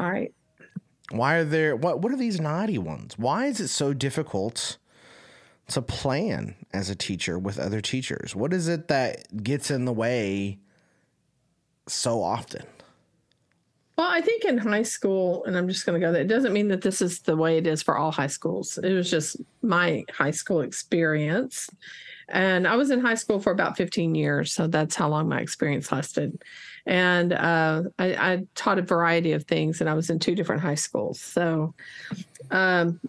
All 0.00 0.10
right. 0.10 0.32
Why 1.10 1.36
are 1.36 1.44
there 1.44 1.74
what 1.76 2.00
what 2.00 2.12
are 2.12 2.16
these 2.16 2.40
naughty 2.40 2.78
ones? 2.78 3.16
Why 3.18 3.46
is 3.46 3.60
it 3.60 3.68
so 3.68 3.92
difficult 3.92 4.76
to 5.68 5.82
plan 5.82 6.54
as 6.72 6.90
a 6.90 6.94
teacher 6.94 7.38
with 7.38 7.58
other 7.58 7.80
teachers? 7.80 8.34
What 8.34 8.52
is 8.52 8.68
it 8.68 8.88
that 8.88 9.42
gets 9.42 9.70
in 9.70 9.84
the 9.84 9.92
way 9.92 10.58
so 11.86 12.22
often? 12.22 12.64
Well, 13.96 14.08
I 14.08 14.20
think 14.20 14.44
in 14.44 14.58
high 14.58 14.84
school, 14.84 15.44
and 15.44 15.58
I'm 15.58 15.68
just 15.68 15.84
going 15.84 16.00
to 16.00 16.06
go 16.06 16.12
there. 16.12 16.22
It 16.22 16.28
doesn't 16.28 16.52
mean 16.52 16.68
that 16.68 16.82
this 16.82 17.02
is 17.02 17.18
the 17.18 17.36
way 17.36 17.58
it 17.58 17.66
is 17.66 17.82
for 17.82 17.98
all 17.98 18.12
high 18.12 18.28
schools. 18.28 18.78
It 18.78 18.92
was 18.92 19.10
just 19.10 19.38
my 19.60 20.04
high 20.12 20.30
school 20.30 20.60
experience. 20.60 21.68
And 22.28 22.66
I 22.68 22.76
was 22.76 22.90
in 22.90 23.00
high 23.00 23.14
school 23.14 23.40
for 23.40 23.52
about 23.52 23.76
15 23.76 24.14
years. 24.14 24.52
So 24.52 24.66
that's 24.66 24.94
how 24.94 25.08
long 25.08 25.28
my 25.28 25.40
experience 25.40 25.90
lasted. 25.90 26.42
And 26.86 27.32
uh, 27.32 27.84
I, 27.98 28.32
I 28.32 28.46
taught 28.54 28.78
a 28.78 28.82
variety 28.82 29.32
of 29.32 29.44
things, 29.44 29.80
and 29.80 29.88
I 29.88 29.94
was 29.94 30.10
in 30.10 30.18
two 30.18 30.34
different 30.34 30.62
high 30.62 30.74
schools. 30.74 31.20
So 31.20 31.74
um, 32.50 33.00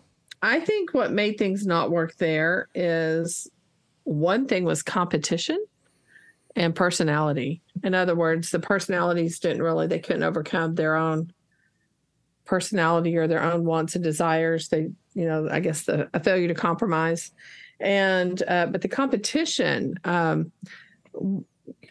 I 0.41 0.59
think 0.59 0.93
what 0.93 1.11
made 1.11 1.38
things 1.38 1.65
not 1.65 1.91
work 1.91 2.15
there 2.15 2.69
is 2.73 3.49
one 4.03 4.47
thing 4.47 4.63
was 4.63 4.83
competition 4.83 5.63
and 6.55 6.75
personality. 6.75 7.61
In 7.83 7.93
other 7.93 8.15
words, 8.15 8.51
the 8.51 8.59
personalities 8.59 9.39
didn't 9.39 9.61
really, 9.61 9.88
they 9.88 9.99
couldn't 9.99 10.23
overcome 10.23 10.75
their 10.75 10.95
own 10.95 11.31
personality 12.45 13.15
or 13.15 13.27
their 13.27 13.43
own 13.43 13.63
wants 13.63 13.95
and 13.95 14.03
desires. 14.03 14.69
They, 14.69 14.89
you 15.13 15.25
know, 15.25 15.47
I 15.49 15.59
guess 15.59 15.83
the 15.83 16.09
a 16.13 16.19
failure 16.19 16.47
to 16.47 16.55
compromise. 16.55 17.31
And, 17.79 18.41
uh, 18.48 18.67
but 18.67 18.81
the 18.81 18.88
competition, 18.88 19.95
um, 20.03 20.51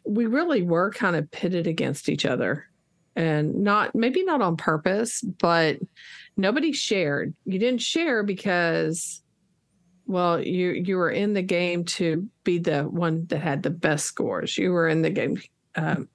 we 0.05 0.27
really 0.27 0.63
were 0.63 0.91
kind 0.91 1.17
of 1.17 1.31
pitted 1.31 1.67
against 1.67 2.09
each 2.09 2.25
other 2.25 2.67
and 3.17 3.55
not, 3.63 3.95
maybe 3.95 4.25
not 4.25 4.43
on 4.43 4.57
purpose, 4.57 5.23
but 5.23 5.79
nobody 6.37 6.73
shared. 6.73 7.35
You 7.45 7.59
didn't 7.59 7.83
share 7.83 8.23
because 8.23 9.23
well, 10.09 10.41
you 10.41 10.71
you 10.71 10.97
were 10.97 11.11
in 11.11 11.35
the 11.35 11.43
game 11.43 11.85
to 11.85 12.27
be 12.43 12.59
the 12.59 12.85
one 12.85 13.27
that 13.27 13.41
had 13.41 13.63
the 13.63 13.71
best 13.71 14.07
scores. 14.07 14.57
You 14.57 14.73
were 14.73 14.89
in 14.89 15.03
the 15.03 15.11
game 15.11 15.41
um, 15.77 16.09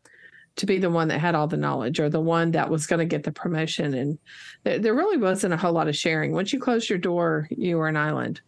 to 0.55 0.65
be 0.65 0.77
the 0.77 0.89
one 0.89 1.07
that 1.07 1.19
had 1.19 1.35
all 1.35 1.47
the 1.47 1.57
knowledge 1.57 1.99
or 1.99 2.09
the 2.09 2.19
one 2.19 2.51
that 2.51 2.69
was 2.69 2.85
going 2.85 2.99
to 2.99 3.05
get 3.05 3.23
the 3.23 3.31
promotion. 3.31 3.93
And 3.93 4.19
there, 4.63 4.79
there 4.79 4.93
really 4.93 5.17
wasn't 5.17 5.53
a 5.53 5.57
whole 5.57 5.73
lot 5.73 5.87
of 5.87 5.95
sharing. 5.95 6.31
Once 6.31 6.53
you 6.53 6.59
closed 6.59 6.89
your 6.89 6.99
door, 6.99 7.47
you 7.49 7.77
were 7.77 7.87
an 7.87 7.97
island. 7.97 8.41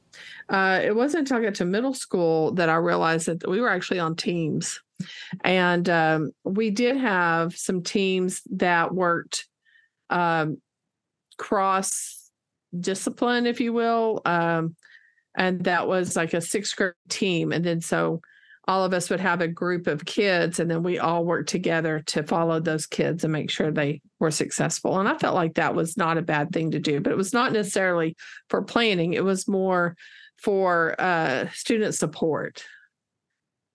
Uh, 0.49 0.79
it 0.83 0.95
wasn't 0.95 1.21
until 1.21 1.37
I 1.37 1.45
got 1.45 1.55
to 1.55 1.65
middle 1.65 1.93
school 1.93 2.53
that 2.53 2.69
I 2.69 2.75
realized 2.75 3.27
that 3.27 3.49
we 3.49 3.59
were 3.59 3.69
actually 3.69 3.99
on 3.99 4.15
teams, 4.15 4.79
and 5.43 5.89
um, 5.89 6.31
we 6.45 6.69
did 6.69 6.95
have 6.95 7.57
some 7.57 7.83
teams 7.83 8.41
that 8.51 8.93
worked 8.93 9.47
um, 10.09 10.61
cross 11.37 12.31
discipline, 12.79 13.45
if 13.45 13.59
you 13.59 13.73
will. 13.73 14.21
Um, 14.23 14.75
and 15.35 15.63
that 15.65 15.87
was 15.87 16.15
like 16.15 16.33
a 16.33 16.41
sixth 16.41 16.75
grade 16.75 16.93
team 17.09 17.51
and 17.51 17.65
then 17.65 17.81
so 17.81 18.21
all 18.67 18.83
of 18.83 18.93
us 18.93 19.09
would 19.09 19.19
have 19.19 19.41
a 19.41 19.47
group 19.47 19.87
of 19.87 20.05
kids 20.05 20.59
and 20.59 20.69
then 20.69 20.83
we 20.83 20.97
all 20.97 21.23
worked 21.23 21.49
together 21.49 22.01
to 22.07 22.23
follow 22.23 22.59
those 22.59 22.87
kids 22.87 23.23
and 23.23 23.31
make 23.31 23.51
sure 23.51 23.71
they 23.71 24.01
were 24.19 24.31
successful. 24.31 24.99
And 24.99 25.07
i 25.07 25.17
felt 25.17 25.35
like 25.35 25.55
that 25.55 25.75
was 25.75 25.97
not 25.97 26.17
a 26.17 26.23
bad 26.23 26.51
thing 26.51 26.71
to 26.71 26.79
do 26.79 26.99
but 26.99 27.11
it 27.11 27.17
was 27.17 27.33
not 27.33 27.53
necessarily 27.53 28.15
for 28.49 28.63
planning. 28.63 29.13
It 29.13 29.23
was 29.23 29.47
more 29.47 29.95
for 30.37 30.95
uh, 30.99 31.49
student 31.53 31.95
support 31.95 32.63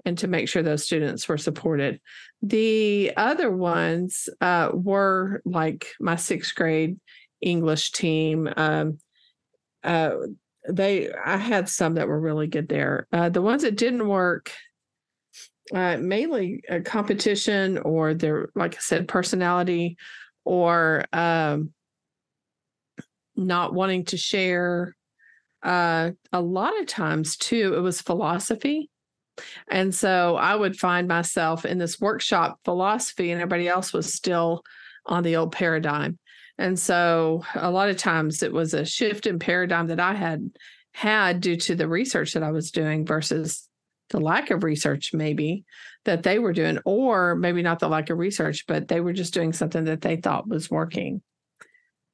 and 0.04 0.16
to 0.18 0.28
make 0.28 0.48
sure 0.48 0.62
those 0.62 0.84
students 0.84 1.28
were 1.28 1.38
supported. 1.38 2.00
The 2.42 3.12
other 3.16 3.50
ones 3.50 4.28
uh, 4.40 4.70
were 4.72 5.42
like 5.44 5.88
my 6.00 6.16
sixth 6.16 6.54
grade 6.54 6.98
english 7.42 7.92
team 7.92 8.46
um, 8.56 8.98
uh, 9.82 10.10
they 10.68 11.10
i 11.12 11.36
had 11.36 11.68
some 11.68 11.94
that 11.94 12.08
were 12.08 12.20
really 12.20 12.46
good 12.46 12.68
there. 12.68 13.06
Uh, 13.12 13.28
the 13.28 13.42
ones 13.42 13.62
that 13.62 13.76
didn't 13.76 14.06
work 14.06 14.52
uh, 15.72 15.96
mainly 15.98 16.62
a 16.68 16.80
competition 16.80 17.78
or 17.78 18.14
their 18.14 18.48
like 18.54 18.74
i 18.74 18.78
said 18.80 19.08
personality 19.08 19.96
or 20.44 21.04
um, 21.12 21.72
not 23.36 23.74
wanting 23.74 24.04
to 24.06 24.16
share. 24.16 24.96
Uh, 25.62 26.12
a 26.32 26.40
lot 26.40 26.78
of 26.80 26.86
times 26.86 27.36
too 27.36 27.74
it 27.76 27.80
was 27.80 28.00
philosophy. 28.00 28.88
And 29.68 29.94
so 29.94 30.36
i 30.36 30.54
would 30.54 30.76
find 30.76 31.06
myself 31.06 31.64
in 31.64 31.78
this 31.78 32.00
workshop 32.00 32.58
philosophy 32.64 33.30
and 33.30 33.40
everybody 33.40 33.68
else 33.68 33.92
was 33.92 34.12
still 34.12 34.62
on 35.06 35.22
the 35.22 35.36
old 35.36 35.52
paradigm. 35.52 36.18
And 36.58 36.78
so 36.78 37.42
a 37.54 37.70
lot 37.70 37.88
of 37.88 37.96
times 37.96 38.42
it 38.42 38.52
was 38.52 38.74
a 38.74 38.84
shift 38.84 39.26
in 39.26 39.38
paradigm 39.38 39.86
that 39.86 40.00
I 40.00 40.14
had 40.14 40.50
had 40.92 41.40
due 41.40 41.56
to 41.56 41.74
the 41.74 41.88
research 41.88 42.34
that 42.34 42.42
I 42.42 42.50
was 42.50 42.70
doing 42.70 43.06
versus 43.06 43.66
the 44.10 44.20
lack 44.20 44.50
of 44.50 44.64
research, 44.64 45.12
maybe 45.14 45.64
that 46.04 46.22
they 46.22 46.38
were 46.38 46.52
doing, 46.52 46.78
or 46.84 47.34
maybe 47.34 47.62
not 47.62 47.78
the 47.78 47.88
lack 47.88 48.10
of 48.10 48.18
research, 48.18 48.66
but 48.66 48.88
they 48.88 49.00
were 49.00 49.12
just 49.12 49.34
doing 49.34 49.52
something 49.52 49.84
that 49.84 50.00
they 50.00 50.16
thought 50.16 50.48
was 50.48 50.70
working. 50.70 51.22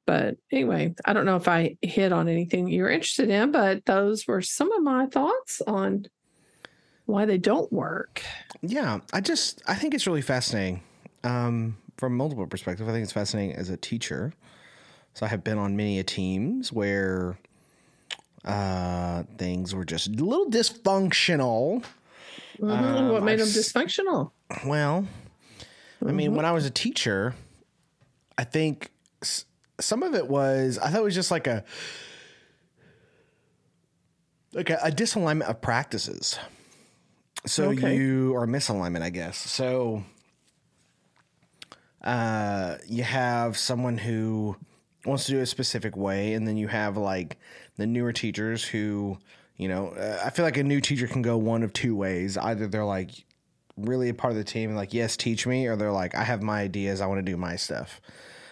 But 0.05 0.37
anyway, 0.51 0.95
I 1.03 1.11
don't 1.13 1.25
know 1.25 1.35
if 1.35 1.49
I 1.49 1.77
hit 1.81 2.13
on 2.13 2.29
anything 2.29 2.69
you're 2.69 2.89
interested 2.89 3.29
in, 3.29 3.51
but 3.51 3.85
those 3.85 4.25
were 4.25 4.41
some 4.41 4.71
of 4.71 4.81
my 4.81 5.07
thoughts 5.07 5.61
on 5.67 6.05
why 7.05 7.25
they 7.25 7.37
don't 7.37 7.71
work. 7.73 8.21
Yeah, 8.61 8.99
I 9.11 9.21
just 9.21 9.61
I 9.67 9.75
think 9.75 9.93
it's 9.93 10.07
really 10.07 10.21
fascinating 10.21 10.81
um, 11.23 11.77
from 11.97 12.15
multiple 12.15 12.45
perspectives. 12.47 12.87
I 12.87 12.91
think 12.93 13.03
it's 13.03 13.11
fascinating 13.11 13.55
as 13.55 13.69
a 13.69 13.77
teacher, 13.77 14.33
So 15.13 15.25
I 15.25 15.29
have 15.29 15.43
been 15.43 15.57
on 15.57 15.75
many 15.75 15.99
a 15.99 16.03
teams 16.03 16.71
where 16.71 17.37
uh, 18.47 19.23
things 19.37 19.75
were 19.75 19.85
just 19.85 20.07
a 20.07 20.11
little 20.11 20.49
dysfunctional. 20.49 21.83
Mm-hmm. 22.59 22.71
Um, 22.71 23.09
what 23.09 23.23
made 23.23 23.39
them 23.39 23.47
dysfunctional? 23.47 24.31
Well, 24.65 25.01
mm-hmm. 25.01 26.07
I 26.07 26.11
mean, 26.13 26.33
when 26.33 26.45
I 26.45 26.53
was 26.53 26.65
a 26.65 26.71
teacher, 26.71 27.35
I 28.37 28.45
think 28.45 28.91
some 29.79 30.01
of 30.01 30.15
it 30.15 30.27
was 30.27 30.79
I 30.79 30.89
thought 30.89 31.01
it 31.01 31.03
was 31.03 31.15
just 31.15 31.29
like 31.29 31.45
a 31.45 31.63
like 34.53 34.69
a, 34.69 34.79
a 34.81 34.91
disalignment 34.91 35.49
of 35.49 35.61
practices. 35.61 36.39
So 37.45 37.69
okay. 37.71 37.95
you 37.95 38.33
or 38.33 38.47
misalignment, 38.47 39.01
I 39.01 39.09
guess. 39.09 39.37
So 39.37 40.03
uh, 42.01 42.77
you 42.87 43.03
have 43.03 43.57
someone 43.57 43.97
who 43.97 44.55
wants 45.05 45.25
to 45.25 45.33
do 45.33 45.39
it 45.39 45.43
a 45.43 45.45
specific 45.45 45.97
way, 45.97 46.33
and 46.33 46.47
then 46.47 46.57
you 46.57 46.67
have 46.67 46.97
like 46.97 47.37
the 47.77 47.87
newer 47.87 48.11
teachers 48.11 48.63
who, 48.63 49.17
you 49.55 49.67
know, 49.67 49.89
uh, 49.89 50.21
I 50.25 50.29
feel 50.29 50.45
like 50.45 50.57
a 50.57 50.63
new 50.63 50.81
teacher 50.81 51.07
can 51.07 51.21
go 51.21 51.37
one 51.37 51.63
of 51.63 51.73
two 51.73 51.95
ways. 51.95 52.37
Either 52.37 52.67
they're 52.67 52.85
like 52.85 53.11
really 53.77 54.09
a 54.09 54.13
part 54.13 54.31
of 54.31 54.37
the 54.37 54.43
team 54.43 54.71
and 54.71 54.77
like, 54.77 54.93
yes, 54.93 55.15
teach 55.15 55.45
me, 55.47 55.67
or 55.67 55.75
they're 55.75 55.91
like, 55.91 56.15
I 56.15 56.23
have 56.23 56.41
my 56.41 56.61
ideas, 56.61 57.01
I 57.01 57.05
want 57.05 57.19
to 57.19 57.31
do 57.31 57.37
my 57.37 57.55
stuff. 57.55 58.01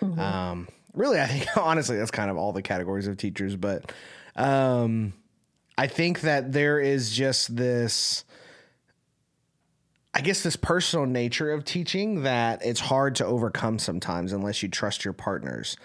Mm-hmm. 0.02 0.20
Um, 0.20 0.68
really, 0.94 1.20
I 1.20 1.26
think 1.28 1.48
honestly, 1.58 1.98
that's 1.98 2.12
kind 2.12 2.30
of 2.30 2.38
all 2.38 2.54
the 2.54 2.62
categories 2.62 3.08
of 3.08 3.18
teachers, 3.18 3.56
but 3.56 3.92
um, 4.36 5.14
I 5.78 5.88
think 5.88 6.22
that 6.22 6.52
there 6.52 6.80
is 6.80 7.12
just 7.16 7.56
this. 7.56 8.24
I 10.18 10.22
guess 10.22 10.44
this 10.44 10.56
personal 10.56 11.06
nature 11.06 11.52
of 11.52 11.66
teaching 11.66 12.24
that 12.24 12.66
it's 12.66 12.80
hard 12.80 13.16
to 13.16 13.26
overcome 13.26 13.78
sometimes 13.78 14.32
unless 14.32 14.64
you 14.64 14.70
trust 14.70 15.04
your 15.04 15.14
partners. 15.14 15.76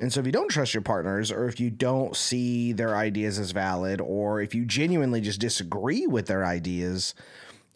And 0.00 0.12
so 0.12 0.18
if 0.18 0.26
you 0.26 0.32
don't 0.32 0.48
trust 0.48 0.74
your 0.74 0.82
partners 0.82 1.30
or 1.30 1.46
if 1.46 1.60
you 1.60 1.70
don't 1.70 2.16
see 2.16 2.72
their 2.72 2.96
ideas 2.96 3.38
as 3.38 3.52
valid 3.52 4.00
or 4.00 4.40
if 4.40 4.56
you 4.56 4.64
genuinely 4.64 5.20
just 5.20 5.40
disagree 5.40 6.04
with 6.04 6.26
their 6.26 6.44
ideas, 6.44 7.14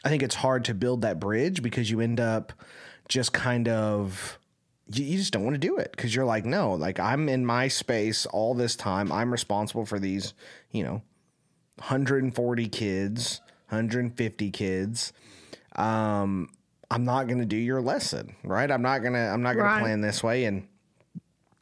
I 0.04 0.08
think 0.08 0.24
it's 0.24 0.34
hard 0.34 0.64
to 0.64 0.74
build 0.74 1.02
that 1.02 1.20
bridge 1.20 1.62
because 1.62 1.92
you 1.92 2.00
end 2.00 2.18
up 2.18 2.52
just 3.08 3.32
kind 3.32 3.68
of 3.68 4.36
you, 4.92 5.16
just 5.16 5.32
don't 5.32 5.44
want 5.44 5.54
to 5.54 5.58
do 5.58 5.76
it 5.76 5.92
because 5.92 6.12
you're 6.12 6.24
like, 6.24 6.44
no, 6.44 6.72
like 6.72 6.98
I'm 6.98 7.28
in 7.28 7.46
my 7.46 7.68
space 7.68 8.26
all 8.26 8.54
this 8.54 8.74
time. 8.74 9.12
I'm 9.12 9.30
responsible 9.30 9.86
for 9.86 10.00
these, 10.00 10.34
you 10.72 10.82
know, 10.82 11.02
140 11.76 12.68
kids, 12.68 13.40
150 13.68 14.50
kids. 14.50 15.12
Um, 15.76 16.48
I'm 16.90 17.04
not 17.04 17.28
going 17.28 17.38
to 17.38 17.46
do 17.46 17.56
your 17.56 17.80
lesson, 17.80 18.34
right? 18.42 18.70
I'm 18.70 18.82
not 18.82 18.98
going 18.98 19.12
to 19.12 19.20
I'm 19.20 19.42
not 19.42 19.54
going 19.54 19.66
right. 19.66 19.78
to 19.78 19.84
plan 19.84 20.00
this 20.00 20.22
way 20.22 20.44
and 20.44 20.66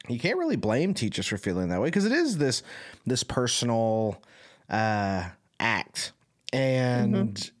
you 0.07 0.19
can't 0.19 0.37
really 0.37 0.55
blame 0.55 0.93
teachers 0.93 1.27
for 1.27 1.37
feeling 1.37 1.69
that 1.69 1.79
way 1.79 1.87
because 1.87 2.05
it 2.05 2.11
is 2.11 2.37
this 2.37 2.63
this 3.05 3.23
personal 3.23 4.21
uh 4.69 5.25
act. 5.59 6.13
And 6.51 7.35
mm-hmm. 7.35 7.55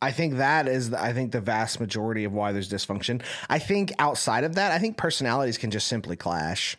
I 0.00 0.10
think 0.10 0.38
that 0.38 0.66
is, 0.66 0.92
I 0.92 1.12
think, 1.12 1.30
the 1.30 1.40
vast 1.40 1.78
majority 1.78 2.24
of 2.24 2.32
why 2.32 2.50
there's 2.50 2.68
dysfunction. 2.68 3.22
I 3.48 3.60
think 3.60 3.92
outside 4.00 4.42
of 4.42 4.56
that, 4.56 4.72
I 4.72 4.80
think 4.80 4.96
personalities 4.96 5.58
can 5.58 5.70
just 5.70 5.86
simply 5.86 6.16
clash. 6.16 6.76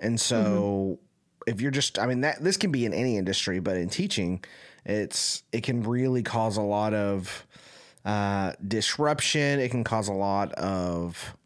And 0.00 0.20
so 0.20 0.98
mm-hmm. 0.98 1.50
if 1.50 1.60
you're 1.60 1.70
just, 1.70 2.00
I 2.00 2.06
mean, 2.06 2.22
that 2.22 2.42
this 2.42 2.56
can 2.56 2.72
be 2.72 2.84
in 2.84 2.92
any 2.92 3.16
industry, 3.16 3.60
but 3.60 3.76
in 3.76 3.88
teaching, 3.88 4.42
it's, 4.84 5.44
it 5.52 5.62
can 5.62 5.84
really 5.84 6.24
cause 6.24 6.56
a 6.56 6.62
lot 6.62 6.94
of 6.94 7.46
uh, 8.08 8.52
disruption. 8.66 9.60
It 9.60 9.70
can 9.70 9.84
cause 9.84 10.08
a 10.08 10.14
lot 10.14 10.52
of, 10.52 11.36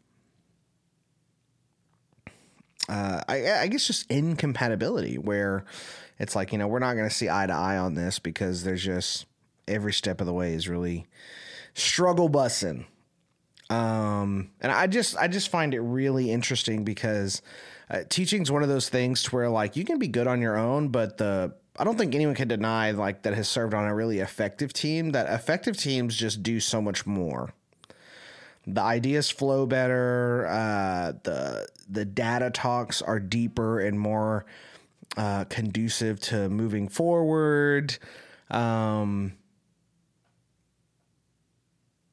uh, 2.87 3.21
I, 3.27 3.51
I 3.51 3.67
guess, 3.67 3.85
just 3.85 4.09
incompatibility 4.09 5.17
where 5.17 5.65
it's 6.19 6.37
like, 6.37 6.53
you 6.53 6.57
know, 6.57 6.69
we're 6.69 6.79
not 6.79 6.93
going 6.93 7.09
to 7.09 7.13
see 7.13 7.29
eye 7.29 7.47
to 7.47 7.53
eye 7.53 7.77
on 7.77 7.95
this 7.95 8.17
because 8.17 8.63
there's 8.63 8.81
just, 8.81 9.25
every 9.67 9.91
step 9.91 10.21
of 10.21 10.27
the 10.27 10.31
way 10.31 10.53
is 10.53 10.69
really 10.69 11.05
struggle 11.73 12.29
bussing. 12.29 12.85
Um, 13.69 14.51
and 14.61 14.71
I 14.71 14.87
just 14.87 15.17
I 15.17 15.27
just 15.27 15.49
find 15.49 15.73
it 15.73 15.81
really 15.81 16.31
interesting 16.31 16.85
because 16.85 17.41
uh, 17.89 18.03
teaching 18.07 18.41
is 18.41 18.51
one 18.51 18.63
of 18.63 18.69
those 18.69 18.87
things 18.87 19.23
to 19.23 19.31
where 19.31 19.49
like 19.49 19.75
you 19.75 19.83
can 19.83 19.99
be 19.99 20.07
good 20.07 20.27
on 20.27 20.41
your 20.41 20.57
own, 20.57 20.89
but 20.89 21.17
the 21.17 21.55
I 21.75 21.83
don't 21.83 21.97
think 21.97 22.13
anyone 22.13 22.35
can 22.35 22.47
deny 22.47 22.91
like 22.91 23.23
that 23.23 23.33
has 23.33 23.47
served 23.49 23.73
on 23.73 23.85
a 23.85 23.95
really 23.95 24.19
effective 24.19 24.73
team 24.73 25.11
that 25.11 25.31
effective 25.33 25.75
teams 25.75 26.15
just 26.15 26.43
do 26.43 26.59
so 26.59 26.81
much 26.81 27.05
more. 27.05 27.53
The 28.65 28.81
ideas 28.81 29.29
flow 29.29 29.65
better. 29.65 30.47
Uh, 30.47 31.13
the 31.23 31.67
the 31.89 32.05
data 32.05 32.49
talks 32.49 33.01
are 33.01 33.19
deeper 33.19 33.79
and 33.79 33.99
more 33.99 34.45
uh, 35.17 35.45
conducive 35.45 36.19
to 36.21 36.47
moving 36.49 36.87
forward. 36.87 37.97
Um, 38.49 39.33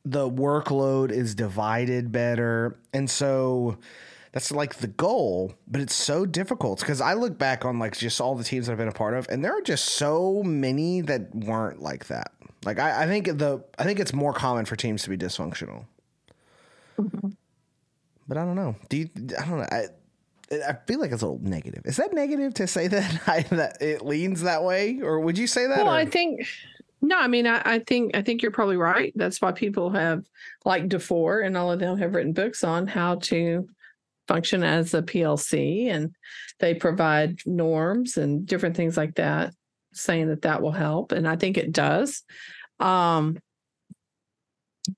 the 0.05 0.29
workload 0.29 1.11
is 1.11 1.35
divided 1.35 2.11
better. 2.11 2.79
And 2.93 3.09
so 3.09 3.79
that's 4.33 4.53
like 4.53 4.77
the 4.77 4.87
goal, 4.87 5.55
but 5.67 5.81
it's 5.81 5.95
so 5.95 6.25
difficult 6.25 6.81
because 6.81 7.01
I 7.01 7.15
look 7.15 7.37
back 7.37 7.65
on 7.65 7.79
like 7.79 7.97
just 7.97 8.21
all 8.21 8.35
the 8.35 8.45
teams 8.45 8.67
that 8.67 8.73
I've 8.73 8.79
been 8.79 8.89
a 8.89 8.93
part 8.93 9.15
of, 9.15 9.27
and 9.29 9.45
there 9.45 9.57
are 9.57 9.63
just 9.63 9.87
so 9.87 10.43
many 10.45 11.01
that 11.03 11.35
weren't 11.35 11.83
like 11.83 12.07
that. 12.07 12.33
Like 12.65 12.79
I, 12.79 13.05
I 13.05 13.07
think 13.07 13.27
the 13.27 13.65
I 13.79 13.85
think 13.85 13.99
it's 13.99 14.13
more 14.13 14.33
common 14.33 14.67
for 14.67 14.77
teams 14.77 15.03
to 15.03 15.11
be 15.11 15.17
dysfunctional. 15.17 15.87
Mm-hmm. 16.99 17.31
But 18.29 18.37
I 18.37 18.45
don't 18.45 18.57
know. 18.57 18.77
Do 18.89 18.99
you? 18.99 19.11
I 19.17 19.47
don't 19.47 19.59
know. 19.59 19.69
I, 19.73 19.87
I 20.69 20.77
feel 20.87 21.01
like 21.01 21.11
it's 21.11 21.23
a 21.23 21.27
little 21.27 21.49
negative. 21.49 21.83
Is 21.85 21.97
that 21.97 22.13
negative 22.13 22.55
to 22.55 22.67
say 22.67 22.87
that 22.89 23.23
I, 23.27 23.43
that 23.43 23.83
it 23.83 24.05
leans 24.05 24.43
that 24.43 24.63
way, 24.63 25.01
or 25.01 25.21
would 25.21 25.39
you 25.39 25.49
say 25.49 25.67
that? 25.67 25.79
Well, 25.79 25.89
or? 25.89 25.97
I 25.97 26.05
think 26.05 26.47
no, 27.03 27.19
I 27.19 27.29
mean, 27.29 27.47
I, 27.47 27.63
I, 27.65 27.79
think 27.81 28.17
I 28.17 28.23
think 28.23 28.43
you're 28.43 28.51
probably 28.51 28.77
right. 28.77 29.13
That's 29.17 29.41
why 29.41 29.53
people 29.53 29.91
have, 29.91 30.25
like 30.65 30.89
DuFour 30.89 31.45
and 31.45 31.57
all 31.57 31.73
of 31.73 31.81
them, 31.81 31.99
have 31.99 32.15
written 32.15 32.33
books 32.33 32.63
on 32.63 32.87
how 32.87 33.17
to 33.17 33.69
function 34.31 34.63
as 34.63 34.95
a 34.95 35.03
PLC, 35.03 35.89
and 35.91 36.15
they 36.61 36.73
provide 36.73 37.41
norms 37.45 38.17
and 38.17 38.47
different 38.47 38.77
things 38.77 38.97
like 38.97 39.17
that, 39.17 39.53
saying 39.93 40.29
that 40.29 40.43
that 40.43 40.63
will 40.63 40.71
help, 40.71 41.11
and 41.11 41.27
I 41.27 41.35
think 41.35 41.59
it 41.59 41.73
does. 41.73 42.23
Um, 42.79 43.39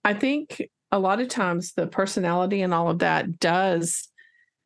I 0.04 0.12
think 0.12 0.68
a 0.90 0.98
lot 0.98 1.20
of 1.20 1.28
times 1.28 1.72
the 1.72 1.86
personality 1.86 2.60
and 2.60 2.74
all 2.74 2.90
of 2.90 2.98
that 2.98 3.40
does 3.40 4.08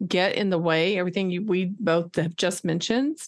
get 0.06 0.34
in 0.34 0.50
the 0.50 0.58
way. 0.58 0.98
Everything 0.98 1.30
you, 1.30 1.44
we 1.44 1.66
both 1.78 2.16
have 2.16 2.34
just 2.34 2.64
mentioned 2.64 3.18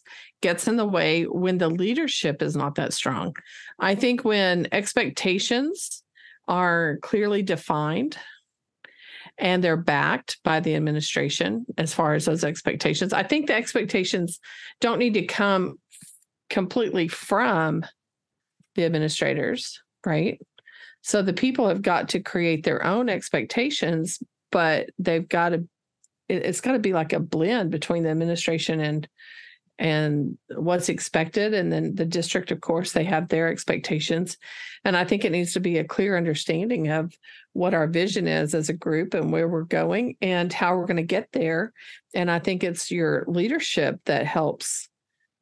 gets 0.43 0.67
in 0.67 0.77
the 0.77 0.87
way 0.87 1.23
when 1.23 1.59
the 1.59 1.69
leadership 1.69 2.43
is 2.43 2.57
not 2.57 2.75
that 2.75 2.93
strong. 2.93 3.35
I 3.79 3.95
think 3.95 4.25
when 4.25 4.67
expectations 4.73 6.03
are 6.49 6.99
clearly 7.01 7.43
defined 7.43 8.19
and 9.39 9.63
they're 9.63 9.77
backed 9.77 10.39
by 10.43 10.61
the 10.61 10.75
administration 10.75 11.65
as 11.77 11.95
far 11.95 12.15
as 12.15 12.25
those 12.25 12.45
expectations, 12.45 13.13
I 13.13 13.23
think 13.23 13.47
the 13.47 13.55
expectations 13.55 14.41
don't 14.81 14.99
need 14.99 15.15
to 15.15 15.27
come 15.27 15.79
completely 16.51 17.09
from 17.09 17.85
the 18.75 18.85
administrators, 18.85 19.81
right? 20.05 20.41
So 21.03 21.23
the 21.23 21.33
people 21.33 21.69
have 21.69 21.83
got 21.83 22.11
to 22.11 22.21
create 22.21 22.65
their 22.65 22.85
own 22.85 23.09
expectations, 23.09 24.23
but 24.51 24.91
they've 24.99 25.29
got 25.29 25.51
to 25.51 25.69
it, 26.29 26.45
has 26.45 26.61
got 26.61 26.73
to 26.73 26.79
be 26.79 26.93
like 26.93 27.13
a 27.13 27.21
blend 27.21 27.71
between 27.71 28.03
the 28.03 28.11
administration 28.11 28.81
and 28.81 29.09
and 29.79 30.37
what's 30.57 30.89
expected 30.89 31.55
and 31.55 31.73
then 31.73 31.95
the 31.95 32.05
district 32.05 32.51
of 32.51 32.61
course 32.61 32.93
they 32.93 33.05
have 33.05 33.29
their 33.29 33.49
expectations. 33.49 34.37
And 34.85 34.97
i 34.97 35.05
think 35.05 35.25
it 35.25 35.33
needs 35.33 35.53
to 35.53 35.61
be 35.61 35.79
a 35.79 35.85
clear 35.85 36.17
understanding 36.17 36.89
of 36.89 37.13
what 37.53 37.75
our 37.75 37.87
vision 37.87 38.27
is 38.27 38.55
as 38.55 38.69
a 38.69 38.75
group 38.75 39.15
and 39.15 39.33
where 39.33 39.49
we're 39.49 39.63
going 39.63 40.17
and 40.21 40.53
how 40.53 40.77
we're 40.77 40.87
going 40.87 40.97
to 40.97 41.03
get 41.03 41.29
there. 41.33 41.73
And 42.15 42.31
i 42.31 42.39
think 42.39 42.65
it's 42.65 42.91
your 42.91 43.25
leadership 43.29 44.01
that 44.07 44.27
helps 44.27 44.89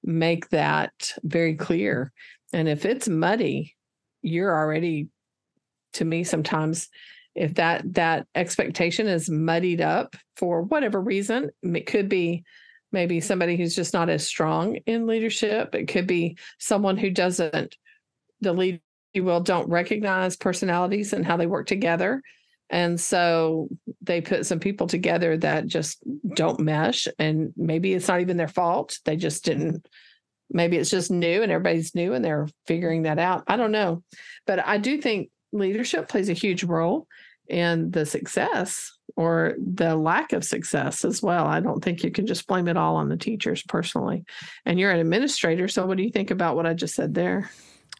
make 0.04 0.50
that 0.50 1.12
very 1.22 1.56
clear. 1.56 2.12
And 2.52 2.68
if 2.68 2.84
it's 2.84 3.08
muddy 3.08 3.74
you're 4.22 4.54
already 4.54 5.08
to 5.94 6.04
me 6.04 6.24
sometimes 6.24 6.88
if 7.34 7.54
that 7.54 7.94
that 7.94 8.26
expectation 8.34 9.06
is 9.06 9.30
muddied 9.30 9.80
up 9.80 10.16
for 10.36 10.62
whatever 10.62 11.00
reason 11.00 11.50
it 11.62 11.86
could 11.86 12.08
be 12.08 12.42
maybe 12.96 13.20
somebody 13.20 13.58
who's 13.58 13.76
just 13.76 13.92
not 13.92 14.08
as 14.08 14.26
strong 14.26 14.76
in 14.86 15.06
leadership. 15.06 15.74
It 15.74 15.86
could 15.86 16.06
be 16.06 16.38
someone 16.58 16.96
who 16.96 17.10
doesn't 17.10 17.76
the 18.40 18.54
lead 18.54 18.80
you 19.12 19.22
will 19.22 19.40
don't 19.40 19.68
recognize 19.68 20.34
personalities 20.34 21.12
and 21.12 21.22
how 21.22 21.36
they 21.36 21.46
work 21.46 21.66
together. 21.66 22.22
And 22.70 22.98
so 22.98 23.68
they 24.00 24.22
put 24.22 24.46
some 24.46 24.60
people 24.60 24.86
together 24.86 25.36
that 25.36 25.66
just 25.66 26.02
don't 26.34 26.58
mesh 26.58 27.06
and 27.18 27.52
maybe 27.54 27.92
it's 27.92 28.08
not 28.08 28.22
even 28.22 28.38
their 28.38 28.48
fault. 28.48 28.98
They 29.04 29.16
just 29.16 29.44
didn't 29.44 29.86
maybe 30.48 30.78
it's 30.78 30.90
just 30.90 31.10
new 31.10 31.42
and 31.42 31.52
everybody's 31.52 31.94
new 31.94 32.14
and 32.14 32.24
they're 32.24 32.48
figuring 32.66 33.02
that 33.02 33.18
out. 33.18 33.44
I 33.46 33.58
don't 33.58 33.72
know. 33.72 34.04
But 34.46 34.66
i 34.66 34.78
do 34.78 35.02
think 35.02 35.28
leadership 35.52 36.08
plays 36.08 36.30
a 36.30 36.40
huge 36.44 36.64
role 36.64 37.06
in 37.46 37.90
the 37.90 38.06
success 38.06 38.95
or 39.16 39.54
the 39.58 39.96
lack 39.96 40.32
of 40.32 40.44
success 40.44 41.04
as 41.04 41.22
well. 41.22 41.46
I 41.46 41.60
don't 41.60 41.82
think 41.82 42.04
you 42.04 42.10
can 42.10 42.26
just 42.26 42.46
blame 42.46 42.68
it 42.68 42.76
all 42.76 42.96
on 42.96 43.08
the 43.08 43.16
teachers 43.16 43.62
personally. 43.62 44.24
And 44.66 44.78
you're 44.78 44.90
an 44.92 45.00
administrator, 45.00 45.68
so 45.68 45.86
what 45.86 45.96
do 45.96 46.02
you 46.02 46.10
think 46.10 46.30
about 46.30 46.54
what 46.54 46.66
I 46.66 46.74
just 46.74 46.94
said 46.94 47.14
there? 47.14 47.50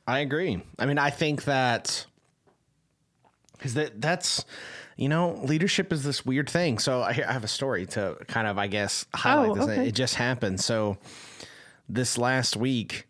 I 0.06 0.20
agree. 0.20 0.62
I 0.78 0.86
mean, 0.86 0.98
I 0.98 1.10
think 1.10 1.44
that 1.44 2.06
because 3.52 3.74
that 3.74 4.00
that's 4.00 4.44
you 4.96 5.08
know 5.08 5.40
leadership 5.42 5.92
is 5.92 6.04
this 6.04 6.24
weird 6.24 6.48
thing. 6.48 6.78
So 6.78 7.00
I, 7.00 7.10
I 7.10 7.32
have 7.32 7.44
a 7.44 7.48
story 7.48 7.86
to 7.86 8.16
kind 8.28 8.46
of 8.46 8.58
I 8.58 8.66
guess 8.66 9.06
highlight 9.14 9.50
Oh, 9.50 9.54
this. 9.54 9.64
okay. 9.64 9.88
It 9.88 9.94
just 9.94 10.14
happened. 10.14 10.60
So 10.60 10.98
this 11.88 12.18
last 12.18 12.56
week, 12.56 13.06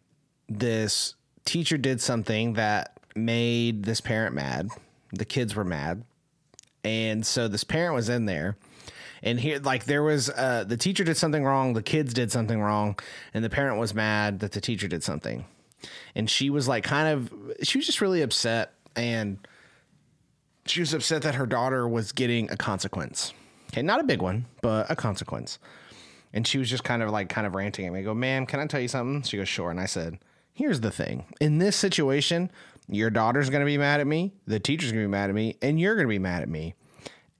this 0.48 1.14
teacher 1.44 1.76
did 1.76 2.00
something 2.00 2.54
that 2.54 2.98
made 3.14 3.84
this 3.84 4.00
parent 4.00 4.34
mad. 4.34 4.68
The 5.12 5.24
kids 5.24 5.54
were 5.54 5.64
mad, 5.64 6.04
and 6.86 7.26
so 7.26 7.48
this 7.48 7.64
parent 7.64 7.96
was 7.96 8.08
in 8.08 8.26
there. 8.26 8.56
And 9.22 9.40
here, 9.40 9.58
like, 9.58 9.86
there 9.86 10.04
was 10.04 10.30
uh, 10.30 10.64
the 10.66 10.76
teacher 10.76 11.02
did 11.02 11.16
something 11.16 11.44
wrong, 11.44 11.72
the 11.72 11.82
kids 11.82 12.14
did 12.14 12.30
something 12.30 12.60
wrong, 12.60 12.96
and 13.34 13.44
the 13.44 13.50
parent 13.50 13.80
was 13.80 13.92
mad 13.92 14.38
that 14.38 14.52
the 14.52 14.60
teacher 14.60 14.86
did 14.86 15.02
something. 15.02 15.44
And 16.14 16.30
she 16.30 16.48
was 16.48 16.68
like, 16.68 16.84
kind 16.84 17.08
of, 17.08 17.32
she 17.62 17.78
was 17.78 17.86
just 17.86 18.00
really 18.00 18.22
upset. 18.22 18.72
And 18.94 19.38
she 20.64 20.80
was 20.80 20.94
upset 20.94 21.22
that 21.22 21.34
her 21.34 21.46
daughter 21.46 21.88
was 21.88 22.12
getting 22.12 22.50
a 22.52 22.56
consequence. 22.56 23.32
Okay, 23.72 23.82
not 23.82 24.00
a 24.00 24.04
big 24.04 24.22
one, 24.22 24.46
but 24.62 24.88
a 24.88 24.94
consequence. 24.94 25.58
And 26.32 26.46
she 26.46 26.58
was 26.58 26.70
just 26.70 26.84
kind 26.84 27.02
of 27.02 27.10
like, 27.10 27.28
kind 27.28 27.48
of 27.48 27.56
ranting 27.56 27.86
at 27.86 27.92
me. 27.92 28.00
I 28.00 28.02
go, 28.02 28.14
ma'am, 28.14 28.46
can 28.46 28.60
I 28.60 28.66
tell 28.66 28.80
you 28.80 28.88
something? 28.88 29.22
She 29.22 29.36
goes, 29.36 29.48
sure. 29.48 29.70
And 29.70 29.80
I 29.80 29.86
said, 29.86 30.18
here's 30.54 30.80
the 30.80 30.92
thing 30.92 31.24
in 31.40 31.58
this 31.58 31.74
situation, 31.74 32.50
your 32.88 33.10
daughter's 33.10 33.50
going 33.50 33.60
to 33.60 33.66
be 33.66 33.78
mad 33.78 34.00
at 34.00 34.06
me, 34.06 34.32
the 34.46 34.60
teacher's 34.60 34.92
going 34.92 35.04
to 35.04 35.08
be 35.08 35.12
mad 35.12 35.30
at 35.30 35.34
me, 35.34 35.56
and 35.62 35.80
you're 35.80 35.94
going 35.94 36.06
to 36.06 36.10
be 36.10 36.18
mad 36.18 36.42
at 36.42 36.48
me. 36.48 36.74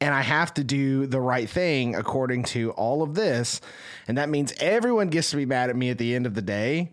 And 0.01 0.15
I 0.15 0.23
have 0.23 0.53
to 0.55 0.65
do 0.65 1.07
the 1.07 1.21
right 1.21 1.49
thing 1.49 1.95
according 1.95 2.45
to 2.45 2.73
all 2.73 3.03
of 3.03 3.15
this. 3.15 3.63
And 4.07 4.19
that 4.19 4.29
means 4.29 4.53
everyone 4.61 5.09
gets 5.09 5.31
to 5.31 5.37
be 5.37 5.47
mad 5.47 5.71
at 5.71 5.77
me 5.77 5.89
at 5.89 5.97
the 5.97 6.15
end 6.15 6.27
of 6.27 6.35
the 6.35 6.43
day, 6.43 6.93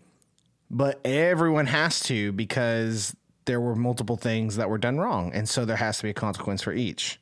but 0.70 1.00
everyone 1.04 1.66
has 1.66 2.00
to 2.04 2.32
because 2.32 3.14
there 3.44 3.60
were 3.60 3.74
multiple 3.74 4.16
things 4.16 4.56
that 4.56 4.70
were 4.70 4.78
done 4.78 4.98
wrong. 4.98 5.32
And 5.34 5.46
so 5.46 5.66
there 5.66 5.76
has 5.76 5.98
to 5.98 6.04
be 6.04 6.10
a 6.10 6.14
consequence 6.14 6.62
for 6.62 6.72
each. 6.72 7.20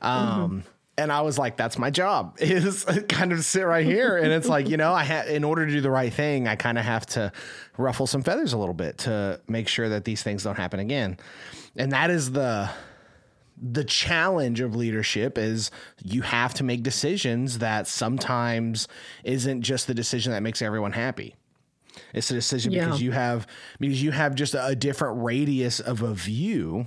Um, 0.00 0.64
and 1.00 1.10
I 1.12 1.22
was 1.22 1.38
like, 1.38 1.56
that's 1.56 1.78
my 1.78 1.90
job 1.90 2.36
is 2.40 2.84
kind 3.08 3.32
of 3.32 3.44
sit 3.44 3.62
right 3.62 3.84
here. 3.84 4.16
And 4.16 4.32
it's 4.32 4.48
like, 4.48 4.68
you 4.68 4.76
know, 4.76 4.92
I 4.92 5.02
had, 5.04 5.28
in 5.28 5.44
order 5.44 5.66
to 5.66 5.72
do 5.72 5.80
the 5.80 5.90
right 5.90 6.12
thing, 6.12 6.46
I 6.46 6.56
kind 6.56 6.78
of 6.78 6.84
have 6.84 7.06
to 7.06 7.32
ruffle 7.76 8.06
some 8.06 8.22
feathers 8.22 8.52
a 8.52 8.58
little 8.58 8.74
bit 8.74 8.98
to 8.98 9.40
make 9.48 9.68
sure 9.68 9.88
that 9.88 10.04
these 10.04 10.22
things 10.22 10.42
don't 10.44 10.56
happen 10.56 10.80
again. 10.80 11.18
And 11.76 11.92
that 11.92 12.10
is 12.10 12.32
the, 12.32 12.70
the 13.60 13.84
challenge 13.84 14.60
of 14.60 14.74
leadership 14.76 15.36
is 15.38 15.70
you 16.02 16.22
have 16.22 16.54
to 16.54 16.64
make 16.64 16.82
decisions 16.82 17.58
that 17.58 17.86
sometimes 17.86 18.88
isn't 19.24 19.62
just 19.62 19.86
the 19.86 19.94
decision 19.94 20.32
that 20.32 20.42
makes 20.42 20.62
everyone 20.62 20.92
happy. 20.92 21.34
It's 22.14 22.30
a 22.30 22.34
decision 22.34 22.72
Yeah. 22.72 22.84
because 22.86 23.02
you 23.02 23.12
have 23.12 23.46
because 23.78 24.02
you 24.02 24.12
have 24.12 24.34
just 24.34 24.54
a 24.58 24.74
different 24.76 25.22
radius 25.22 25.80
of 25.80 26.02
a 26.02 26.14
view. 26.14 26.86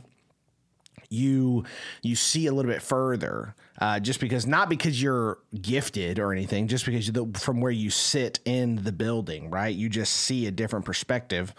You 1.10 1.66
you 2.02 2.16
see 2.16 2.48
a 2.48 2.54
little 2.54 2.72
bit 2.72 2.82
further, 2.82 3.54
uh, 3.80 4.00
just 4.00 4.20
because 4.20 4.46
not 4.46 4.70
because 4.70 5.02
you're 5.02 5.40
gifted 5.62 6.20
or 6.20 6.32
anything, 6.32 6.68
just 6.68 6.86
because 6.86 7.12
the, 7.12 7.26
from 7.40 7.60
where 7.60 7.72
you 7.72 7.90
sit 7.90 8.40
in 8.46 8.84
the 8.84 8.92
building, 8.92 9.50
right? 9.50 9.76
You 9.76 9.90
just 9.90 10.14
see 10.14 10.46
a 10.48 10.52
different 10.52 10.86
perspective. 10.86 11.54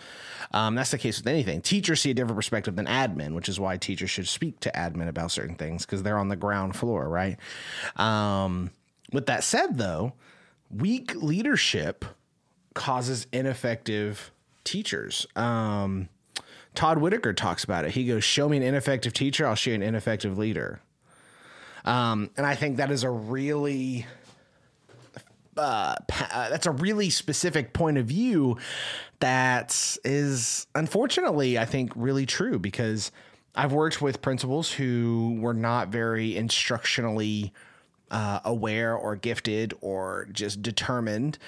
Um, 0.53 0.75
that's 0.75 0.91
the 0.91 0.99
case 0.99 1.19
with 1.19 1.27
anything. 1.27 1.61
Teachers 1.61 2.01
see 2.01 2.11
a 2.11 2.15
different 2.15 2.37
perspective 2.37 2.77
than 2.77 2.87
admin, 2.87 3.35
which 3.35 3.49
is 3.49 3.59
why 3.59 3.77
teachers 3.77 4.11
should 4.11 4.29
speak 4.29 4.61
to 4.61 4.71
admin 4.73 5.09
about 5.09 5.33
certain 5.33 5.57
things 5.57 5.85
because 5.85 6.03
they're 6.03 6.19
on 6.19 6.29
the 6.29 6.37
ground 6.37 6.77
floor, 6.77 7.09
right? 7.09 7.37
Um, 7.97 8.71
with 9.13 9.27
that 9.27 9.43
said, 9.43 9.79
though, 9.79 10.13
weak 10.71 11.15
leadership 11.17 12.05
causes 12.75 13.27
ineffective 13.33 14.31
teachers. 14.63 15.27
Um, 15.37 16.09
Todd 16.75 16.99
Whitaker 16.99 17.33
talks 17.33 17.63
about 17.65 17.85
it. 17.85 17.93
He 17.93 18.07
goes, 18.07 18.25
"Show 18.25 18.49
me 18.49 18.57
an 18.57 18.63
ineffective 18.63 19.13
teacher, 19.13 19.47
I'll 19.47 19.55
show 19.55 19.71
you 19.71 19.77
an 19.77 19.83
ineffective 19.83 20.37
leader." 20.37 20.81
Um, 21.85 22.31
and 22.37 22.47
I 22.47 22.55
think 22.55 22.79
that 22.79 22.91
is 22.91 23.05
a 23.05 23.11
really 23.11 24.07
uh, 25.57 25.95
pa- 26.09 26.31
uh, 26.33 26.49
that's 26.49 26.67
a 26.67 26.73
really 26.73 27.11
specific 27.11 27.73
point 27.73 27.99
of 27.99 28.07
view 28.07 28.59
that 29.21 29.97
is 30.05 30.67
unfortunately 30.75 31.59
I 31.59 31.65
think 31.65 31.93
really 31.95 32.27
true 32.27 32.59
because 32.59 33.13
I've 33.55 33.73
worked 33.73 34.03
with 34.03 34.21
principals 34.21 34.73
who 34.73 35.39
were 35.41 35.55
not 35.55 35.89
very 35.89 36.33
instructionally 36.33 37.53
uh, 38.11 38.41
aware 38.45 38.97
or 38.97 39.17
gifted 39.17 39.75
or 39.81 40.29
just 40.33 40.63
determined. 40.63 41.39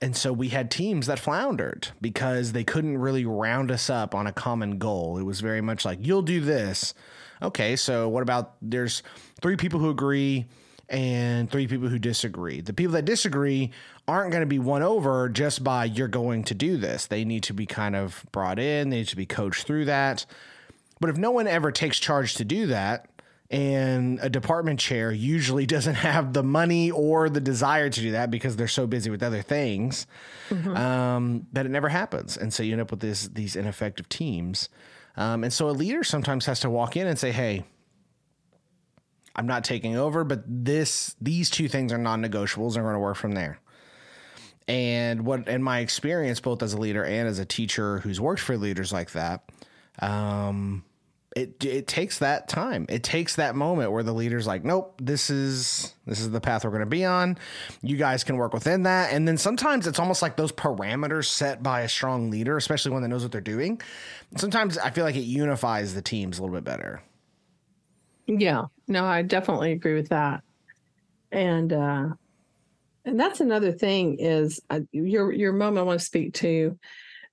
And 0.00 0.14
so 0.16 0.32
we 0.32 0.50
had 0.50 0.70
teams 0.70 1.06
that 1.06 1.18
floundered 1.18 1.88
because 2.00 2.52
they 2.52 2.64
couldn't 2.64 2.98
really 2.98 3.24
round 3.24 3.70
us 3.70 3.90
up 3.90 4.14
on 4.14 4.26
a 4.26 4.32
common 4.32 4.78
goal. 4.78 5.18
It 5.18 5.22
was 5.22 5.40
very 5.40 5.60
much 5.60 5.84
like, 5.84 5.98
you'll 6.02 6.22
do 6.22 6.40
this. 6.40 6.94
Okay, 7.42 7.76
so 7.76 8.08
what 8.08 8.22
about 8.22 8.54
there's 8.62 9.02
three 9.40 9.56
people 9.56 9.80
who 9.80 9.90
agree 9.90 10.46
and 10.88 11.50
three 11.50 11.66
people 11.66 11.88
who 11.88 11.98
disagree. 11.98 12.60
The 12.60 12.72
people 12.72 12.92
that 12.92 13.04
disagree 13.04 13.72
aren't 14.06 14.30
going 14.30 14.42
to 14.42 14.46
be 14.46 14.58
won 14.58 14.82
over 14.82 15.28
just 15.28 15.64
by 15.64 15.84
you're 15.84 16.08
going 16.08 16.44
to 16.44 16.54
do 16.54 16.76
this. 16.76 17.06
They 17.06 17.24
need 17.24 17.42
to 17.44 17.52
be 17.52 17.66
kind 17.66 17.96
of 17.96 18.24
brought 18.32 18.58
in, 18.58 18.90
they 18.90 18.98
need 18.98 19.08
to 19.08 19.16
be 19.16 19.26
coached 19.26 19.66
through 19.66 19.86
that. 19.86 20.26
But 21.00 21.10
if 21.10 21.16
no 21.16 21.30
one 21.30 21.46
ever 21.46 21.72
takes 21.72 21.98
charge 21.98 22.34
to 22.36 22.44
do 22.44 22.68
that, 22.68 23.08
and 23.50 24.18
a 24.22 24.28
department 24.28 24.80
chair 24.80 25.12
usually 25.12 25.66
doesn't 25.76 25.94
have 25.94 26.32
the 26.32 26.42
money 26.42 26.90
or 26.90 27.28
the 27.28 27.40
desire 27.40 27.90
to 27.90 28.00
do 28.00 28.12
that 28.12 28.30
because 28.30 28.56
they're 28.56 28.68
so 28.68 28.86
busy 28.86 29.10
with 29.10 29.22
other 29.22 29.42
things, 29.42 30.06
um, 30.76 31.46
that 31.52 31.66
it 31.66 31.70
never 31.70 31.88
happens. 31.88 32.36
And 32.36 32.52
so 32.52 32.62
you 32.62 32.72
end 32.72 32.80
up 32.80 32.90
with 32.90 33.00
this, 33.00 33.28
these 33.28 33.56
ineffective 33.56 34.08
teams. 34.08 34.68
Um, 35.16 35.44
and 35.44 35.52
so 35.52 35.68
a 35.68 35.72
leader 35.72 36.04
sometimes 36.04 36.46
has 36.46 36.60
to 36.60 36.70
walk 36.70 36.96
in 36.96 37.06
and 37.06 37.18
say, 37.18 37.32
hey, 37.32 37.64
I'm 39.36 39.46
not 39.46 39.64
taking 39.64 39.96
over, 39.96 40.24
but 40.24 40.42
this 40.46 41.14
these 41.20 41.50
two 41.50 41.68
things 41.68 41.92
are 41.92 41.98
non-negotiables 41.98 42.74
and 42.74 42.78
are 42.78 42.82
going 42.82 42.94
to 42.94 43.00
work 43.00 43.16
from 43.16 43.32
there. 43.32 43.60
And 44.66 45.24
what 45.24 45.46
in 45.46 45.62
my 45.62 45.80
experience, 45.80 46.40
both 46.40 46.62
as 46.62 46.72
a 46.72 46.78
leader 46.78 47.04
and 47.04 47.28
as 47.28 47.38
a 47.38 47.44
teacher 47.44 47.98
who's 48.00 48.20
worked 48.20 48.40
for 48.40 48.56
leaders 48.56 48.92
like 48.92 49.12
that, 49.12 49.48
um, 50.00 50.84
it 51.36 51.62
it 51.64 51.86
takes 51.86 52.18
that 52.20 52.48
time. 52.48 52.86
It 52.88 53.02
takes 53.02 53.36
that 53.36 53.54
moment 53.54 53.92
where 53.92 54.02
the 54.02 54.14
leader's 54.14 54.46
like, 54.46 54.64
nope, 54.64 54.98
this 55.02 55.28
is 55.28 55.94
this 56.06 56.18
is 56.18 56.30
the 56.30 56.40
path 56.40 56.64
we're 56.64 56.70
going 56.70 56.80
to 56.80 56.86
be 56.86 57.04
on. 57.04 57.36
You 57.82 57.96
guys 57.98 58.24
can 58.24 58.38
work 58.38 58.54
within 58.54 58.84
that. 58.84 59.12
And 59.12 59.28
then 59.28 59.36
sometimes 59.36 59.86
it's 59.86 59.98
almost 59.98 60.22
like 60.22 60.36
those 60.36 60.50
parameters 60.50 61.26
set 61.26 61.62
by 61.62 61.82
a 61.82 61.88
strong 61.90 62.30
leader, 62.30 62.56
especially 62.56 62.90
one 62.90 63.02
that 63.02 63.08
knows 63.08 63.22
what 63.22 63.32
they're 63.32 63.42
doing. 63.42 63.82
Sometimes 64.36 64.78
I 64.78 64.90
feel 64.90 65.04
like 65.04 65.16
it 65.16 65.20
unifies 65.20 65.94
the 65.94 66.02
teams 66.02 66.38
a 66.38 66.42
little 66.42 66.56
bit 66.56 66.64
better. 66.64 67.02
Yeah, 68.26 68.64
no, 68.88 69.04
I 69.04 69.22
definitely 69.22 69.72
agree 69.72 69.94
with 69.94 70.08
that. 70.10 70.42
And 71.30 71.72
uh 71.72 72.08
and 73.04 73.20
that's 73.20 73.40
another 73.40 73.70
thing 73.70 74.18
is 74.18 74.60
uh, 74.68 74.80
your 74.92 75.32
your 75.32 75.52
mom 75.52 75.78
I 75.78 75.82
want 75.82 76.00
to 76.00 76.06
speak 76.06 76.34
to. 76.34 76.78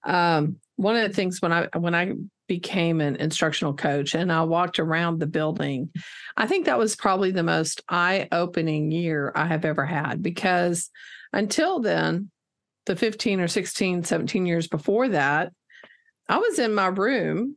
Um 0.05 0.57
one 0.75 0.95
of 0.95 1.07
the 1.07 1.15
things 1.15 1.41
when 1.41 1.51
I 1.51 1.67
when 1.77 1.95
I 1.95 2.13
became 2.47 2.99
an 3.01 3.15
instructional 3.15 3.73
coach 3.73 4.15
and 4.15 4.31
I 4.31 4.43
walked 4.43 4.79
around 4.79 5.19
the 5.19 5.27
building, 5.27 5.89
I 6.35 6.45
think 6.45 6.65
that 6.65 6.77
was 6.77 6.95
probably 6.95 7.31
the 7.31 7.43
most 7.43 7.81
eye-opening 7.87 8.91
year 8.91 9.31
I 9.33 9.45
have 9.45 9.65
ever 9.65 9.85
had 9.85 10.21
because 10.21 10.89
until 11.31 11.79
then, 11.79 12.29
the 12.85 12.95
15 12.95 13.39
or 13.39 13.47
16, 13.47 14.03
17 14.03 14.45
years 14.45 14.67
before 14.67 15.09
that, 15.09 15.53
I 16.27 16.37
was 16.37 16.59
in 16.59 16.73
my 16.75 16.87
room 16.87 17.55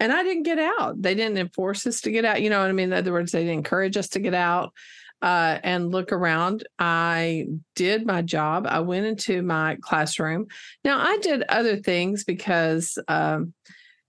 and 0.00 0.12
I 0.12 0.22
didn't 0.22 0.44
get 0.44 0.58
out. 0.58 1.00
They 1.00 1.14
didn't 1.14 1.36
enforce 1.36 1.86
us 1.86 2.00
to 2.00 2.10
get 2.10 2.24
out. 2.24 2.40
You 2.40 2.48
know 2.48 2.60
what 2.60 2.70
I 2.70 2.72
mean? 2.72 2.92
In 2.92 2.98
other 2.98 3.12
words, 3.12 3.32
they 3.32 3.40
didn't 3.40 3.58
encourage 3.58 3.98
us 3.98 4.08
to 4.08 4.18
get 4.18 4.32
out 4.32 4.72
uh, 5.20 5.58
and 5.62 5.92
look 5.92 6.10
around. 6.10 6.66
I 6.78 7.46
did 7.76 8.06
my 8.06 8.22
job. 8.22 8.66
I 8.66 8.80
went 8.80 9.04
into 9.04 9.42
my 9.42 9.76
classroom. 9.82 10.46
Now, 10.84 10.98
I 11.00 11.18
did 11.18 11.42
other 11.42 11.76
things 11.76 12.24
because, 12.24 12.98
um, 13.08 13.52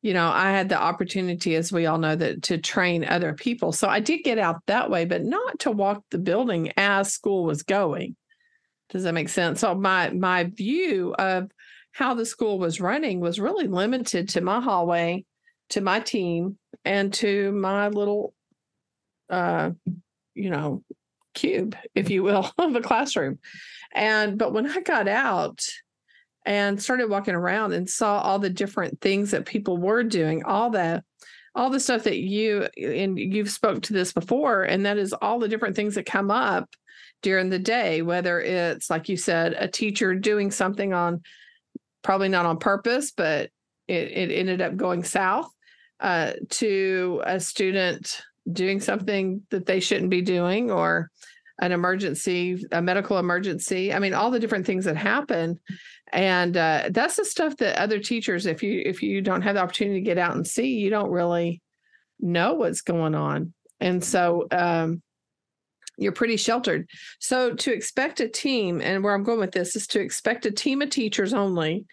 you 0.01 0.13
know, 0.13 0.29
I 0.29 0.51
had 0.51 0.69
the 0.69 0.81
opportunity, 0.81 1.55
as 1.55 1.73
we 1.73 1.85
all 1.85 1.97
know, 1.97 2.15
that 2.15 2.43
to 2.43 2.57
train 2.57 3.03
other 3.03 3.33
people. 3.33 3.73
So 3.73 3.89
I 3.89 3.99
did 3.99 4.23
get 4.23 4.39
out 4.39 4.61
that 4.67 4.89
way, 4.89 5.03
but 5.03 5.23
not 5.23 5.59
to 5.59 5.71
walk 5.71 6.03
the 6.09 6.17
building 6.17 6.71
as 6.77 7.11
school 7.11 7.43
was 7.43 7.63
going. 7.63 8.15
Does 8.89 9.03
that 9.03 9.13
make 9.13 9.29
sense? 9.29 9.59
So 9.59 9.75
my 9.75 10.09
my 10.09 10.45
view 10.45 11.13
of 11.13 11.51
how 11.91 12.13
the 12.13 12.25
school 12.25 12.57
was 12.57 12.81
running 12.81 13.19
was 13.19 13.39
really 13.39 13.67
limited 13.67 14.29
to 14.29 14.41
my 14.41 14.59
hallway 14.59 15.25
to 15.71 15.81
my 15.81 15.99
team 15.99 16.57
and 16.85 17.13
to 17.13 17.51
my 17.51 17.87
little 17.87 18.33
uh 19.29 19.71
you 20.33 20.49
know 20.49 20.83
cube 21.33 21.75
if 21.95 22.09
you 22.09 22.23
will 22.23 22.51
of 22.57 22.75
a 22.75 22.81
classroom. 22.81 23.39
And 23.93 24.37
but 24.37 24.53
when 24.53 24.69
i 24.69 24.81
got 24.81 25.07
out 25.07 25.59
and 26.45 26.81
started 26.81 27.09
walking 27.09 27.35
around 27.35 27.73
and 27.73 27.89
saw 27.89 28.19
all 28.19 28.39
the 28.39 28.49
different 28.49 28.99
things 29.01 29.31
that 29.31 29.45
people 29.45 29.77
were 29.77 30.03
doing 30.03 30.43
all 30.43 30.69
the 30.69 31.03
all 31.53 31.69
the 31.69 31.79
stuff 31.79 32.03
that 32.03 32.17
you 32.17 32.67
and 32.77 33.19
you've 33.19 33.51
spoke 33.51 33.81
to 33.83 33.93
this 33.93 34.13
before 34.13 34.63
and 34.63 34.85
that 34.85 34.97
is 34.97 35.13
all 35.13 35.39
the 35.39 35.47
different 35.47 35.75
things 35.75 35.95
that 35.95 36.05
come 36.05 36.31
up 36.31 36.69
during 37.21 37.49
the 37.49 37.59
day 37.59 38.01
whether 38.01 38.39
it's 38.39 38.89
like 38.89 39.09
you 39.09 39.17
said 39.17 39.53
a 39.57 39.67
teacher 39.67 40.15
doing 40.15 40.49
something 40.49 40.93
on 40.93 41.21
probably 42.01 42.29
not 42.29 42.45
on 42.45 42.57
purpose 42.57 43.11
but 43.11 43.49
it, 43.87 44.11
it 44.11 44.31
ended 44.31 44.61
up 44.61 44.75
going 44.75 45.03
south 45.03 45.51
uh, 46.01 46.33
to 46.49 47.21
a 47.25 47.39
student 47.39 48.21
doing 48.51 48.79
something 48.79 49.41
that 49.51 49.65
they 49.65 49.79
shouldn't 49.79 50.09
be 50.09 50.21
doing 50.21 50.71
or 50.71 51.09
an 51.59 51.71
emergency 51.71 52.65
a 52.71 52.81
medical 52.81 53.19
emergency. 53.19 53.93
I 53.93 53.99
mean 53.99 54.15
all 54.15 54.31
the 54.31 54.39
different 54.39 54.65
things 54.65 54.85
that 54.85 54.97
happen. 54.97 55.59
And 56.11 56.57
uh, 56.57 56.89
that's 56.91 57.15
the 57.15 57.23
stuff 57.23 57.55
that 57.57 57.77
other 57.77 57.99
teachers 57.99 58.47
if 58.47 58.63
you 58.63 58.81
if 58.83 59.03
you 59.03 59.21
don't 59.21 59.43
have 59.43 59.55
the 59.55 59.61
opportunity 59.61 59.99
to 59.99 60.05
get 60.05 60.17
out 60.17 60.35
and 60.35 60.45
see 60.45 60.79
you 60.79 60.89
don't 60.89 61.11
really 61.11 61.61
know 62.19 62.55
what's 62.55 62.81
going 62.81 63.15
on. 63.15 63.53
And 63.79 64.03
so 64.03 64.47
um, 64.51 65.01
you're 65.97 66.11
pretty 66.11 66.37
sheltered. 66.37 66.89
So 67.19 67.53
to 67.53 67.71
expect 67.71 68.19
a 68.19 68.27
team 68.27 68.81
and 68.81 69.03
where 69.03 69.13
i'm 69.13 69.23
going 69.23 69.39
with 69.39 69.51
this 69.51 69.75
is 69.75 69.85
to 69.87 69.99
expect 69.99 70.47
a 70.47 70.51
team 70.51 70.81
of 70.81 70.89
teachers 70.89 71.33
only 71.33 71.85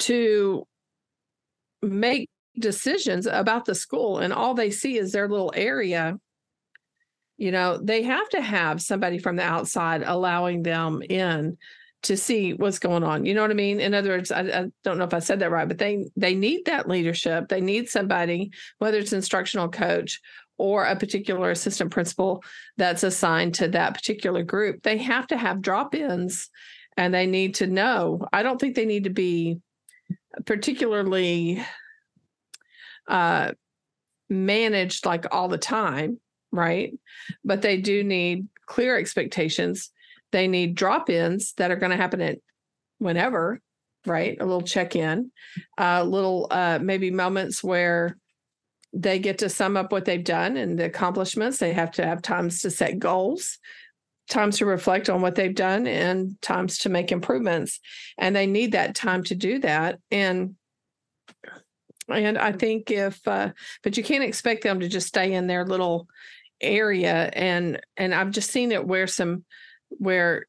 to 0.00 0.66
make 1.82 2.30
decisions 2.58 3.26
about 3.26 3.64
the 3.64 3.74
school 3.74 4.18
and 4.18 4.32
all 4.32 4.54
they 4.54 4.70
see 4.70 4.98
is 4.98 5.12
their 5.12 5.28
little 5.28 5.52
area 5.54 6.18
you 7.38 7.50
know 7.52 7.78
they 7.78 8.02
have 8.02 8.28
to 8.28 8.40
have 8.40 8.82
somebody 8.82 9.18
from 9.18 9.36
the 9.36 9.42
outside 9.42 10.02
allowing 10.02 10.62
them 10.62 11.00
in 11.08 11.56
to 12.02 12.16
see 12.16 12.54
what's 12.54 12.78
going 12.78 13.04
on. 13.04 13.26
You 13.26 13.34
know 13.34 13.42
what 13.42 13.50
I 13.50 13.54
mean? 13.54 13.80
In 13.80 13.92
other 13.92 14.10
words, 14.10 14.32
I, 14.32 14.40
I, 14.40 14.66
don't 14.84 14.98
know 14.98 15.04
if 15.04 15.12
I 15.12 15.18
said 15.18 15.40
that 15.40 15.50
right, 15.50 15.68
but 15.68 15.78
they 15.78 16.06
they 16.16 16.34
need 16.34 16.64
that 16.64 16.88
leadership. 16.88 17.48
They 17.48 17.60
need 17.60 17.88
somebody, 17.88 18.52
whether 18.78 18.98
it's 18.98 19.12
instructional 19.12 19.68
coach 19.68 20.20
or 20.56 20.84
a 20.84 20.96
particular 20.96 21.50
assistant 21.50 21.90
principal 21.90 22.42
that's 22.76 23.02
assigned 23.02 23.54
to 23.54 23.68
that 23.68 23.94
particular 23.94 24.42
group. 24.42 24.82
They 24.82 24.98
have 24.98 25.26
to 25.28 25.36
have 25.36 25.62
drop-ins 25.62 26.50
and 26.96 27.14
they 27.14 27.26
need 27.26 27.54
to 27.56 27.66
know. 27.66 28.26
I 28.32 28.42
don't 28.42 28.60
think 28.60 28.76
they 28.76 28.84
need 28.84 29.04
to 29.04 29.10
be 29.10 29.58
particularly 30.44 31.64
uh, 33.10 33.52
managed 34.28 35.04
like 35.04 35.26
all 35.30 35.48
the 35.48 35.58
time, 35.58 36.18
right? 36.52 36.92
But 37.44 37.62
they 37.62 37.76
do 37.76 38.02
need 38.02 38.48
clear 38.66 38.96
expectations 38.96 39.90
they 40.32 40.48
need 40.48 40.74
drop 40.74 41.10
ins 41.10 41.52
that 41.54 41.70
are 41.70 41.76
going 41.76 41.90
to 41.90 41.96
happen 41.96 42.20
at 42.20 42.38
whenever, 42.98 43.60
right? 44.06 44.36
A 44.40 44.44
little 44.44 44.62
check 44.62 44.96
in, 44.96 45.30
a 45.78 45.84
uh, 45.84 46.04
little 46.04 46.46
uh, 46.50 46.78
maybe 46.80 47.10
moments 47.10 47.64
where 47.64 48.16
they 48.92 49.18
get 49.18 49.38
to 49.38 49.48
sum 49.48 49.76
up 49.76 49.92
what 49.92 50.04
they've 50.04 50.24
done 50.24 50.56
and 50.56 50.78
the 50.78 50.84
accomplishments. 50.84 51.58
They 51.58 51.72
have 51.72 51.92
to 51.92 52.06
have 52.06 52.22
times 52.22 52.60
to 52.62 52.70
set 52.70 52.98
goals, 52.98 53.58
times 54.28 54.58
to 54.58 54.66
reflect 54.66 55.08
on 55.08 55.20
what 55.20 55.34
they've 55.34 55.54
done, 55.54 55.86
and 55.86 56.40
times 56.42 56.78
to 56.78 56.88
make 56.88 57.12
improvements. 57.12 57.80
And 58.18 58.34
they 58.34 58.46
need 58.46 58.72
that 58.72 58.94
time 58.94 59.22
to 59.24 59.34
do 59.34 59.60
that. 59.60 59.98
And 60.10 60.56
and 62.12 62.38
I 62.38 62.52
think 62.52 62.90
if, 62.90 63.26
uh, 63.26 63.50
but 63.82 63.96
you 63.96 64.02
can't 64.02 64.24
expect 64.24 64.62
them 64.62 64.80
to 64.80 64.88
just 64.88 65.08
stay 65.08 65.32
in 65.32 65.46
their 65.46 65.64
little 65.64 66.08
area. 66.60 67.30
And 67.32 67.80
and 67.96 68.14
I've 68.14 68.30
just 68.30 68.50
seen 68.50 68.72
it 68.72 68.86
where 68.86 69.06
some 69.06 69.44
where 69.88 70.46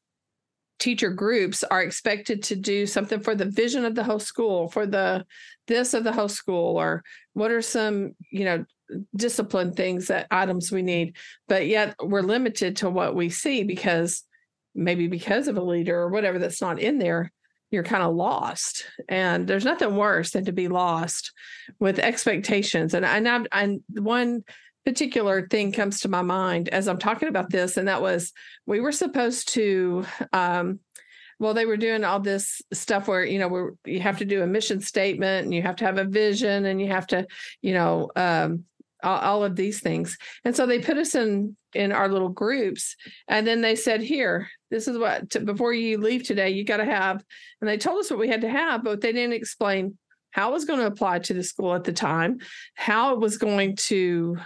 teacher 0.82 1.10
groups 1.10 1.62
are 1.62 1.80
expected 1.80 2.42
to 2.42 2.56
do 2.56 2.86
something 2.86 3.20
for 3.20 3.36
the 3.36 3.44
vision 3.44 3.84
of 3.84 3.94
the 3.94 4.02
whole 4.02 4.18
school 4.18 4.68
for 4.68 4.84
the 4.84 5.24
this 5.68 5.94
of 5.94 6.02
the 6.02 6.10
whole 6.10 6.28
school 6.28 6.76
or 6.76 7.04
what 7.34 7.52
are 7.52 7.62
some 7.62 8.16
you 8.32 8.44
know 8.44 8.64
discipline 9.14 9.72
things 9.72 10.08
that 10.08 10.26
items 10.32 10.72
we 10.72 10.82
need 10.82 11.14
but 11.46 11.68
yet 11.68 11.94
we're 12.02 12.20
limited 12.20 12.76
to 12.76 12.90
what 12.90 13.14
we 13.14 13.28
see 13.28 13.62
because 13.62 14.24
maybe 14.74 15.06
because 15.06 15.46
of 15.46 15.56
a 15.56 15.62
leader 15.62 15.96
or 15.96 16.08
whatever 16.08 16.40
that's 16.40 16.60
not 16.60 16.80
in 16.80 16.98
there 16.98 17.30
you're 17.72 17.82
kind 17.82 18.02
of 18.02 18.14
lost 18.14 18.84
and 19.08 19.48
there's 19.48 19.64
nothing 19.64 19.96
worse 19.96 20.30
than 20.30 20.44
to 20.44 20.52
be 20.52 20.68
lost 20.68 21.32
with 21.80 21.98
expectations 21.98 22.94
and 22.94 23.04
and, 23.04 23.28
I've, 23.28 23.80
one 23.88 24.44
particular 24.84 25.46
thing 25.46 25.72
comes 25.72 26.00
to 26.00 26.08
my 26.08 26.22
mind 26.22 26.68
as 26.68 26.88
I'm 26.88 26.98
talking 26.98 27.28
about 27.28 27.50
this, 27.50 27.76
and 27.76 27.88
that 27.88 28.02
was 28.02 28.32
we 28.66 28.80
were 28.80 28.92
supposed 28.92 29.52
to. 29.54 30.04
Um, 30.32 30.80
well, 31.38 31.54
they 31.54 31.66
were 31.66 31.76
doing 31.76 32.04
all 32.04 32.20
this 32.20 32.62
stuff 32.72 33.08
where 33.08 33.24
you 33.24 33.38
know 33.38 33.70
you 33.84 34.00
have 34.00 34.18
to 34.18 34.24
do 34.24 34.42
a 34.42 34.46
mission 34.46 34.80
statement 34.80 35.44
and 35.44 35.54
you 35.54 35.62
have 35.62 35.76
to 35.76 35.84
have 35.84 35.98
a 35.98 36.04
vision 36.04 36.66
and 36.66 36.80
you 36.80 36.88
have 36.88 37.06
to 37.08 37.26
you 37.62 37.74
know 37.74 38.10
um, 38.14 38.64
all, 39.02 39.18
all 39.18 39.44
of 39.44 39.56
these 39.56 39.80
things, 39.80 40.16
and 40.44 40.54
so 40.54 40.66
they 40.66 40.78
put 40.78 40.98
us 40.98 41.14
in 41.14 41.56
in 41.74 41.92
our 41.92 42.08
little 42.08 42.28
groups, 42.28 42.96
and 43.28 43.46
then 43.46 43.60
they 43.60 43.76
said, 43.76 44.02
"Here, 44.02 44.48
this 44.72 44.88
is 44.88 44.98
what 44.98 45.30
to, 45.30 45.40
before 45.40 45.72
you 45.72 45.98
leave 45.98 46.24
today, 46.24 46.50
you 46.50 46.64
got 46.64 46.78
to 46.78 46.84
have," 46.84 47.22
and 47.60 47.68
they 47.68 47.78
told 47.78 48.00
us 48.00 48.10
what 48.10 48.18
we 48.18 48.28
had 48.28 48.40
to 48.40 48.48
have, 48.48 48.82
but 48.82 49.00
they 49.00 49.12
didn't 49.12 49.34
explain 49.34 49.98
how 50.32 50.50
it 50.50 50.52
was 50.52 50.64
going 50.64 50.80
to 50.80 50.86
apply 50.86 51.20
to 51.20 51.34
the 51.34 51.44
school 51.44 51.74
at 51.74 51.84
the 51.84 51.92
time, 51.92 52.38
how 52.74 53.12
it 53.12 53.20
was 53.20 53.36
going 53.36 53.76
to 53.76 54.38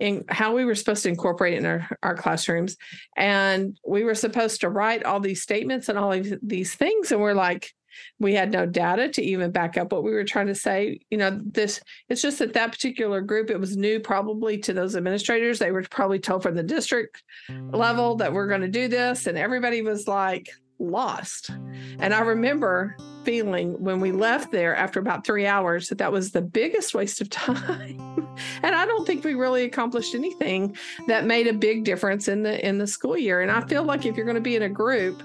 in 0.00 0.24
how 0.28 0.54
we 0.54 0.64
were 0.64 0.74
supposed 0.74 1.04
to 1.04 1.08
incorporate 1.08 1.54
it 1.54 1.58
in 1.58 1.66
our, 1.66 1.88
our 2.02 2.16
classrooms. 2.16 2.76
And 3.16 3.78
we 3.86 4.04
were 4.04 4.14
supposed 4.14 4.60
to 4.60 4.68
write 4.68 5.04
all 5.04 5.20
these 5.20 5.42
statements 5.42 5.88
and 5.88 5.96
all 5.96 6.12
of 6.12 6.26
these 6.42 6.74
things. 6.74 7.12
And 7.12 7.20
we're 7.20 7.32
like, 7.32 7.72
we 8.18 8.34
had 8.34 8.52
no 8.52 8.66
data 8.66 9.08
to 9.08 9.22
even 9.22 9.50
back 9.50 9.76
up 9.76 9.92
what 9.92 10.04
we 10.04 10.12
were 10.12 10.24
trying 10.24 10.46
to 10.46 10.54
say. 10.54 11.00
You 11.10 11.18
know, 11.18 11.40
this 11.44 11.80
it's 12.08 12.22
just 12.22 12.38
that 12.38 12.54
that 12.54 12.72
particular 12.72 13.20
group, 13.20 13.50
it 13.50 13.60
was 13.60 13.76
new 13.76 14.00
probably 14.00 14.58
to 14.58 14.72
those 14.72 14.96
administrators. 14.96 15.58
They 15.58 15.72
were 15.72 15.84
probably 15.90 16.18
told 16.18 16.42
from 16.42 16.54
the 16.54 16.62
district 16.62 17.22
level 17.70 18.16
that 18.16 18.32
we're 18.32 18.48
going 18.48 18.62
to 18.62 18.68
do 18.68 18.88
this. 18.88 19.26
And 19.26 19.38
everybody 19.38 19.82
was 19.82 20.06
like, 20.08 20.50
lost. 20.78 21.50
And 21.98 22.12
I 22.12 22.20
remember 22.20 22.96
feeling 23.24 23.80
when 23.82 24.00
we 24.00 24.12
left 24.12 24.52
there 24.52 24.76
after 24.76 25.00
about 25.00 25.24
three 25.24 25.46
hours 25.46 25.88
that 25.88 25.98
that 25.98 26.12
was 26.12 26.32
the 26.32 26.42
biggest 26.42 26.94
waste 26.94 27.20
of 27.20 27.30
time. 27.30 28.28
and 28.62 28.74
I 28.74 28.84
don't 28.86 29.06
think 29.06 29.24
we 29.24 29.34
really 29.34 29.64
accomplished 29.64 30.14
anything 30.14 30.76
that 31.06 31.24
made 31.24 31.46
a 31.46 31.52
big 31.52 31.84
difference 31.84 32.28
in 32.28 32.42
the 32.42 32.66
in 32.66 32.78
the 32.78 32.86
school 32.86 33.16
year. 33.16 33.40
And 33.40 33.50
I 33.50 33.62
feel 33.66 33.84
like 33.84 34.04
if 34.06 34.16
you're 34.16 34.26
going 34.26 34.34
to 34.36 34.40
be 34.40 34.56
in 34.56 34.62
a 34.62 34.68
group, 34.68 35.22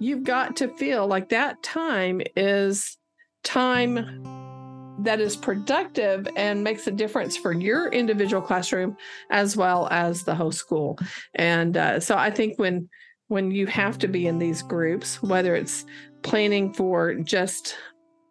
you've 0.00 0.24
got 0.24 0.56
to 0.56 0.68
feel 0.76 1.06
like 1.06 1.28
that 1.28 1.62
time 1.62 2.20
is 2.36 2.96
time 3.44 4.24
that 5.04 5.20
is 5.20 5.36
productive 5.36 6.28
and 6.36 6.62
makes 6.62 6.86
a 6.86 6.90
difference 6.90 7.36
for 7.36 7.52
your 7.52 7.88
individual 7.88 8.42
classroom 8.42 8.96
as 9.30 9.56
well 9.56 9.88
as 9.90 10.24
the 10.24 10.34
whole 10.34 10.52
school. 10.52 10.98
And 11.34 11.76
uh, 11.76 12.00
so 12.00 12.16
I 12.16 12.30
think 12.30 12.58
when 12.58 12.88
when 13.28 13.52
you 13.52 13.66
have 13.68 13.96
to 13.98 14.08
be 14.08 14.26
in 14.26 14.40
these 14.40 14.60
groups, 14.60 15.22
whether 15.22 15.54
it's 15.54 15.86
planning 16.22 16.74
for 16.74 17.14
just 17.14 17.76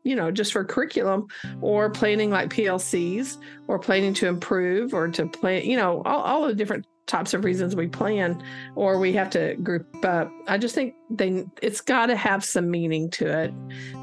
you 0.03 0.15
know 0.15 0.32
just 0.32 0.53
for 0.53 0.63
curriculum 0.63 1.27
or 1.62 1.89
planning 1.89 2.29
like 2.29 2.49
plcs 2.49 3.38
or 3.67 3.77
planning 3.77 4.13
to 4.13 4.27
improve 4.27 4.93
or 4.93 5.10
to 5.10 5.27
plan 5.27 5.65
you 5.65 5.75
know 5.75 6.01
all, 6.05 6.21
all 6.21 6.47
the 6.47 6.53
different 6.53 6.86
types 7.09 7.33
of 7.33 7.43
reasons 7.43 7.75
we 7.75 7.87
plan 7.87 8.41
or 8.75 8.99
we 8.99 9.11
have 9.11 9.29
to 9.29 9.55
group 9.55 9.87
up 10.05 10.31
i 10.47 10.57
just 10.57 10.75
think 10.75 10.93
they 11.09 11.43
it's 11.61 11.81
got 11.81 12.05
to 12.05 12.15
have 12.15 12.45
some 12.45 12.69
meaning 12.69 13.09
to 13.09 13.27
it 13.27 13.51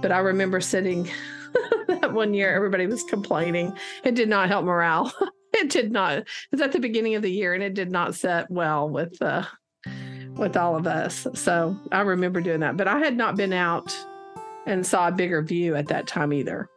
but 0.02 0.10
i 0.10 0.18
remember 0.18 0.60
sitting 0.60 1.08
that 1.88 2.12
one 2.12 2.34
year 2.34 2.54
everybody 2.54 2.86
was 2.86 3.02
complaining 3.04 3.72
it 4.04 4.14
did 4.14 4.28
not 4.28 4.48
help 4.48 4.64
morale 4.64 5.12
it 5.54 5.70
did 5.70 5.92
not 5.92 6.18
it 6.18 6.28
was 6.50 6.60
at 6.60 6.72
the 6.72 6.80
beginning 6.80 7.14
of 7.14 7.22
the 7.22 7.30
year 7.30 7.54
and 7.54 7.62
it 7.62 7.74
did 7.74 7.90
not 7.90 8.14
set 8.14 8.50
well 8.50 8.88
with 8.88 9.22
uh 9.22 9.44
with 10.36 10.56
all 10.56 10.76
of 10.76 10.86
us. 10.86 11.26
So 11.34 11.76
I 11.92 12.02
remember 12.02 12.40
doing 12.40 12.60
that, 12.60 12.76
but 12.76 12.88
I 12.88 12.98
had 12.98 13.16
not 13.16 13.36
been 13.36 13.52
out 13.52 13.96
and 14.66 14.86
saw 14.86 15.08
a 15.08 15.12
bigger 15.12 15.42
view 15.42 15.74
at 15.76 15.88
that 15.88 16.06
time 16.06 16.32
either. 16.32 16.68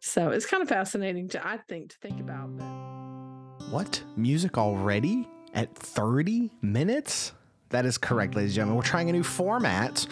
So 0.00 0.30
it's 0.30 0.46
kind 0.46 0.62
of 0.62 0.68
fascinating 0.68 1.28
to, 1.30 1.46
I 1.46 1.58
think, 1.68 1.90
to 1.90 1.96
think 1.98 2.20
about. 2.20 2.56
But... 2.56 2.79
What? 3.70 4.02
Music 4.16 4.58
already 4.58 5.28
at 5.54 5.72
30 5.76 6.50
minutes? 6.60 7.34
That 7.70 7.86
is 7.86 7.98
correct, 7.98 8.34
ladies 8.34 8.50
and 8.50 8.56
gentlemen. 8.56 8.76
We're 8.76 8.82
trying 8.82 9.10
a 9.10 9.12
new 9.12 9.22
format 9.22 10.04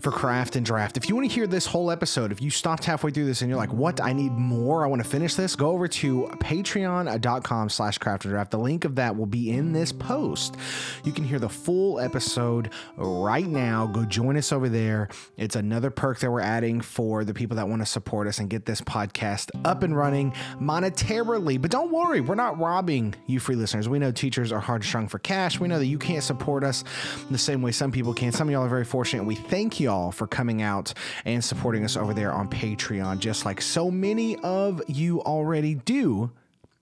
for 0.00 0.10
Craft 0.10 0.56
and 0.56 0.66
Draft. 0.66 0.96
If 0.96 1.08
you 1.08 1.14
want 1.14 1.28
to 1.28 1.32
hear 1.32 1.46
this 1.46 1.64
whole 1.64 1.92
episode, 1.92 2.32
if 2.32 2.42
you 2.42 2.50
stopped 2.50 2.84
halfway 2.84 3.12
through 3.12 3.26
this 3.26 3.40
and 3.40 3.48
you're 3.48 3.56
like, 3.56 3.72
what? 3.72 4.00
I 4.00 4.12
need 4.12 4.32
more. 4.32 4.84
I 4.84 4.88
want 4.88 5.00
to 5.00 5.08
finish 5.08 5.36
this. 5.36 5.54
Go 5.54 5.70
over 5.70 5.86
to 5.86 6.28
patreon.com 6.40 7.68
slash 7.68 7.98
craft 7.98 8.24
and 8.24 8.32
draft. 8.32 8.50
The 8.50 8.58
link 8.58 8.84
of 8.84 8.96
that 8.96 9.16
will 9.16 9.26
be 9.26 9.52
in 9.52 9.72
this 9.72 9.92
post. 9.92 10.56
You 11.04 11.12
can 11.12 11.22
hear 11.22 11.38
the 11.38 11.48
full 11.48 12.00
episode 12.00 12.70
right 12.96 13.46
now. 13.46 13.86
Go 13.86 14.04
join 14.04 14.36
us 14.36 14.50
over 14.50 14.68
there. 14.68 15.08
It's 15.36 15.54
another 15.54 15.90
perk 15.90 16.18
that 16.18 16.32
we're 16.32 16.40
adding 16.40 16.80
for 16.80 17.24
the 17.24 17.32
people 17.32 17.56
that 17.58 17.68
want 17.68 17.80
to 17.80 17.86
support 17.86 18.26
us 18.26 18.40
and 18.40 18.50
get 18.50 18.66
this 18.66 18.80
podcast 18.80 19.50
up 19.64 19.84
and 19.84 19.96
running 19.96 20.32
monetarily. 20.60 21.62
But 21.62 21.70
don't 21.70 21.92
worry, 21.92 22.20
we're 22.20 22.34
not 22.34 22.58
robbing 22.58 23.14
you 23.26 23.38
free 23.38 23.54
listeners. 23.54 23.88
We 23.88 24.00
know 24.00 24.10
teachers 24.10 24.50
are 24.50 24.58
hard 24.58 24.82
strung 24.82 25.06
for 25.06 25.20
cash. 25.20 25.60
We 25.60 25.68
know 25.68 25.78
that 25.78 25.86
you 25.86 25.98
can't 25.98 26.24
support 26.24 26.64
us 26.64 26.82
the 27.30 27.38
same 27.38 27.62
way 27.62 27.72
some 27.72 27.92
people 27.92 28.14
can. 28.14 28.32
Some 28.32 28.48
of 28.48 28.52
y'all 28.52 28.64
are 28.64 28.68
very 28.68 28.84
fortunate. 28.84 29.24
We 29.24 29.34
thank 29.34 29.80
y'all 29.80 30.10
for 30.10 30.26
coming 30.26 30.62
out 30.62 30.94
and 31.24 31.42
supporting 31.42 31.84
us 31.84 31.96
over 31.96 32.14
there 32.14 32.32
on 32.32 32.48
Patreon, 32.48 33.18
just 33.18 33.44
like 33.44 33.60
so 33.60 33.90
many 33.90 34.36
of 34.38 34.82
you 34.88 35.20
already 35.22 35.74
do. 35.74 36.30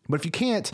But 0.09 0.21
if 0.21 0.27
you 0.27 0.33
can't, 0.33 0.71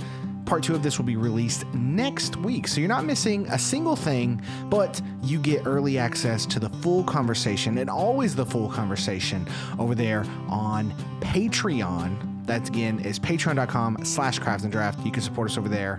part 0.46 0.62
two 0.62 0.74
of 0.74 0.82
this 0.82 0.98
will 0.98 1.04
be 1.04 1.16
released 1.16 1.66
next 1.74 2.36
week. 2.36 2.66
So 2.66 2.80
you're 2.80 2.88
not 2.88 3.04
missing 3.04 3.46
a 3.48 3.58
single 3.58 3.94
thing, 3.94 4.42
but 4.68 5.00
you 5.22 5.38
get 5.38 5.66
early 5.66 5.98
access 5.98 6.46
to 6.46 6.58
the 6.58 6.70
full 6.70 7.04
conversation 7.04 7.78
and 7.78 7.90
always 7.90 8.34
the 8.34 8.46
full 8.46 8.68
conversation 8.68 9.46
over 9.78 9.94
there 9.94 10.24
on 10.48 10.92
Patreon. 11.20 12.46
That 12.46 12.66
again 12.68 13.00
is 13.00 13.18
patreon.com 13.18 13.98
slash 14.04 14.38
craft 14.38 14.64
and 14.64 14.72
draft. 14.72 15.04
You 15.04 15.12
can 15.12 15.22
support 15.22 15.50
us 15.50 15.58
over 15.58 15.68
there 15.68 15.98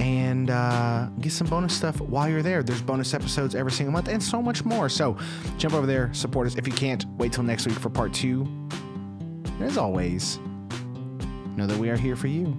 and 0.00 0.48
uh, 0.48 1.08
get 1.20 1.30
some 1.30 1.46
bonus 1.46 1.76
stuff 1.76 2.00
while 2.00 2.26
you're 2.26 2.42
there. 2.42 2.62
There's 2.62 2.80
bonus 2.80 3.12
episodes 3.12 3.54
every 3.54 3.70
single 3.70 3.92
month 3.92 4.08
and 4.08 4.22
so 4.22 4.40
much 4.40 4.64
more. 4.64 4.88
So 4.88 5.18
jump 5.58 5.74
over 5.74 5.86
there, 5.86 6.12
support 6.14 6.46
us. 6.46 6.54
If 6.56 6.66
you 6.66 6.72
can't, 6.72 7.04
wait 7.18 7.34
till 7.34 7.44
next 7.44 7.66
week 7.66 7.78
for 7.78 7.90
part 7.90 8.14
two. 8.14 8.42
And 9.44 9.62
as 9.62 9.76
always, 9.76 10.38
know 11.54 11.66
that 11.66 11.76
we 11.76 11.90
are 11.90 11.98
here 11.98 12.16
for 12.16 12.28
you. 12.28 12.56